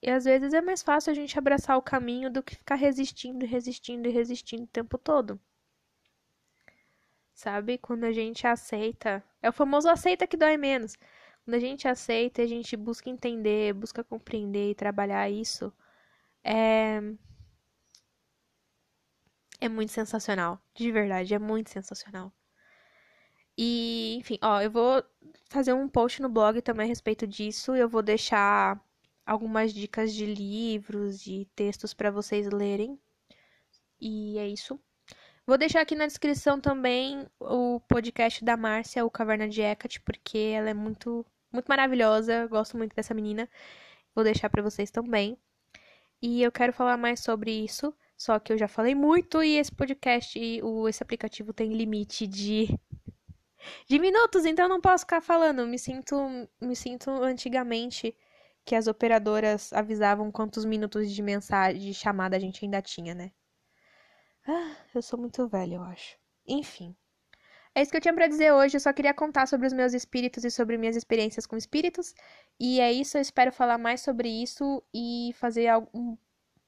E 0.03 0.09
às 0.11 0.25
vezes 0.25 0.53
é 0.55 0.61
mais 0.61 0.83
fácil 0.83 1.11
a 1.11 1.15
gente 1.15 1.37
abraçar 1.39 1.77
o 1.77 1.83
caminho 1.83 2.31
do 2.31 2.43
que 2.43 2.55
ficar 2.55 2.77
resistindo, 2.77 3.45
resistindo 3.47 4.09
e 4.09 4.13
resistindo 4.13 4.65
o 4.65 4.69
tempo 4.69 4.97
todo 4.99 5.41
sabe? 7.35 7.79
Quando 7.79 8.05
a 8.05 8.13
gente 8.13 8.47
aceita. 8.47 9.23
É 9.43 9.49
o 9.49 9.53
famoso 9.53 9.89
aceita 9.89 10.27
que 10.27 10.37
dói 10.37 10.57
menos. 10.57 10.97
Quando 11.45 11.55
a 11.57 11.59
gente 11.59 11.87
aceita 11.89 12.41
e 12.43 12.45
a 12.45 12.49
gente 12.49 12.77
busca 12.77 13.11
entender, 13.11 13.75
busca 13.75 14.03
compreender 14.05 14.71
e 14.71 14.75
trabalhar 14.75 15.29
isso, 15.31 15.73
é. 16.45 17.01
É 19.61 19.69
muito 19.69 19.91
sensacional. 19.93 20.61
De 20.75 20.93
verdade, 20.93 21.35
é 21.35 21.39
muito 21.41 21.71
sensacional. 21.71 22.33
E, 23.57 24.17
enfim, 24.19 24.39
ó, 24.43 24.61
eu 24.61 24.71
vou 24.71 25.03
fazer 25.55 25.73
um 25.73 25.89
post 25.89 26.21
no 26.21 26.29
blog 26.29 26.61
também 26.61 26.87
a 26.87 26.89
respeito 26.89 27.27
disso. 27.27 27.75
Eu 27.75 27.89
vou 27.89 28.03
deixar 28.03 28.81
algumas 29.25 29.73
dicas 29.73 30.13
de 30.13 30.27
livros, 30.27 31.21
de 31.21 31.47
textos 31.55 31.95
para 31.95 32.11
vocês 32.11 32.51
lerem. 32.51 32.99
E 34.01 34.37
é 34.39 34.49
isso. 34.49 34.79
Vou 35.47 35.57
deixar 35.57 35.81
aqui 35.81 35.95
na 35.95 36.07
descrição 36.07 36.61
também 36.61 37.27
o 37.39 37.81
podcast 37.89 38.45
da 38.45 38.57
Márcia, 38.57 39.05
o 39.05 39.11
Caverna 39.11 39.49
de 39.49 39.63
Hecate, 39.63 40.01
porque 40.01 40.39
ela 40.39 40.71
é 40.71 40.75
muito, 40.75 41.25
muito 41.53 41.67
maravilhosa. 41.69 42.47
Gosto 42.49 42.77
muito 42.77 42.95
dessa 42.97 43.15
menina. 43.15 43.49
Vou 44.15 44.25
deixar 44.25 44.51
para 44.51 44.63
vocês 44.63 44.91
também. 44.91 45.39
E 46.21 46.43
eu 46.43 46.51
quero 46.51 46.73
falar 46.73 46.97
mais 46.97 47.21
sobre 47.21 47.53
isso, 47.53 47.95
só 48.17 48.39
que 48.39 48.53
eu 48.53 48.59
já 48.59 48.67
falei 48.67 48.95
muito 48.95 49.43
e 49.43 49.59
esse 49.59 49.71
podcast, 49.71 50.39
o, 50.63 50.89
esse 50.89 51.03
aplicativo 51.03 51.53
tem 51.53 51.75
limite 51.75 52.27
de 52.27 52.69
de 53.89 53.99
minutos, 53.99 54.45
então 54.45 54.69
não 54.69 54.81
posso 54.81 55.05
ficar 55.05 55.21
falando. 55.21 55.67
Me 55.67 55.79
sinto, 55.79 56.17
me 56.61 56.77
sinto 56.77 57.11
antigamente 57.11 58.17
que 58.65 58.75
as 58.75 58.87
operadoras 58.87 59.73
avisavam 59.73 60.31
quantos 60.33 60.65
minutos 60.65 61.11
de 61.11 61.23
mensagem, 61.23 61.81
de 61.81 61.95
chamada 61.95 62.37
a 62.37 62.41
gente 62.41 62.65
ainda 62.65 62.81
tinha, 62.83 63.15
né? 63.15 63.33
Ah, 64.47 64.77
eu 64.95 65.03
sou 65.03 65.19
muito 65.19 65.47
velha, 65.49 65.77
eu 65.77 65.83
acho. 65.83 66.17
Enfim. 66.47 66.95
É 67.75 67.83
isso 67.83 67.91
que 67.91 67.97
eu 67.97 68.01
tinha 68.01 68.15
para 68.15 68.29
dizer 68.29 68.53
hoje. 68.53 68.77
Eu 68.77 68.81
só 68.81 68.93
queria 68.93 69.13
contar 69.13 69.47
sobre 69.47 69.67
os 69.67 69.73
meus 69.73 69.93
espíritos 69.95 70.45
e 70.45 70.51
sobre 70.51 70.79
minhas 70.79 70.97
experiências 70.97 71.47
com 71.47 71.57
espíritos. 71.57 72.15
E 72.59 72.81
é 72.81 72.93
isso. 72.93 73.17
Eu 73.17 73.23
espero 73.23 73.53
falar 73.53 73.79
mais 73.79 74.01
sobre 74.01 74.29
isso 74.29 74.83
e 74.95 75.33
fazer 75.35 75.69
algum, 75.69 76.17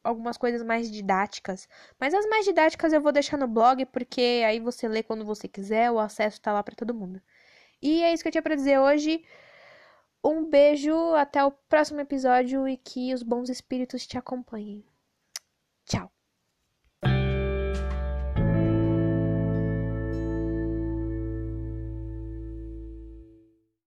algumas 0.06 0.36
coisas 0.36 0.62
mais 0.62 0.90
didáticas. 0.90 1.68
Mas 1.98 2.14
as 2.14 2.26
mais 2.26 2.44
didáticas 2.44 2.92
eu 2.92 3.00
vou 3.00 3.12
deixar 3.12 3.36
no 3.36 3.48
blog, 3.48 3.84
porque 3.86 4.42
aí 4.46 4.60
você 4.60 4.88
lê 4.88 5.02
quando 5.02 5.24
você 5.24 5.48
quiser. 5.48 5.90
O 5.90 5.98
acesso 5.98 6.40
tá 6.40 6.52
lá 6.52 6.62
para 6.62 6.74
todo 6.76 6.94
mundo. 6.94 7.20
E 7.82 8.02
é 8.02 8.12
isso 8.12 8.22
que 8.22 8.28
eu 8.28 8.32
tinha 8.32 8.42
para 8.42 8.56
dizer 8.56 8.78
hoje. 8.78 9.24
Um 10.24 10.44
beijo, 10.44 10.94
até 11.14 11.44
o 11.44 11.52
próximo 11.52 12.00
episódio 12.00 12.66
e 12.68 12.76
que 12.76 13.14
os 13.14 13.22
bons 13.22 13.48
espíritos 13.48 14.06
te 14.06 14.18
acompanhem. 14.18 14.84
Tchau! 15.84 16.15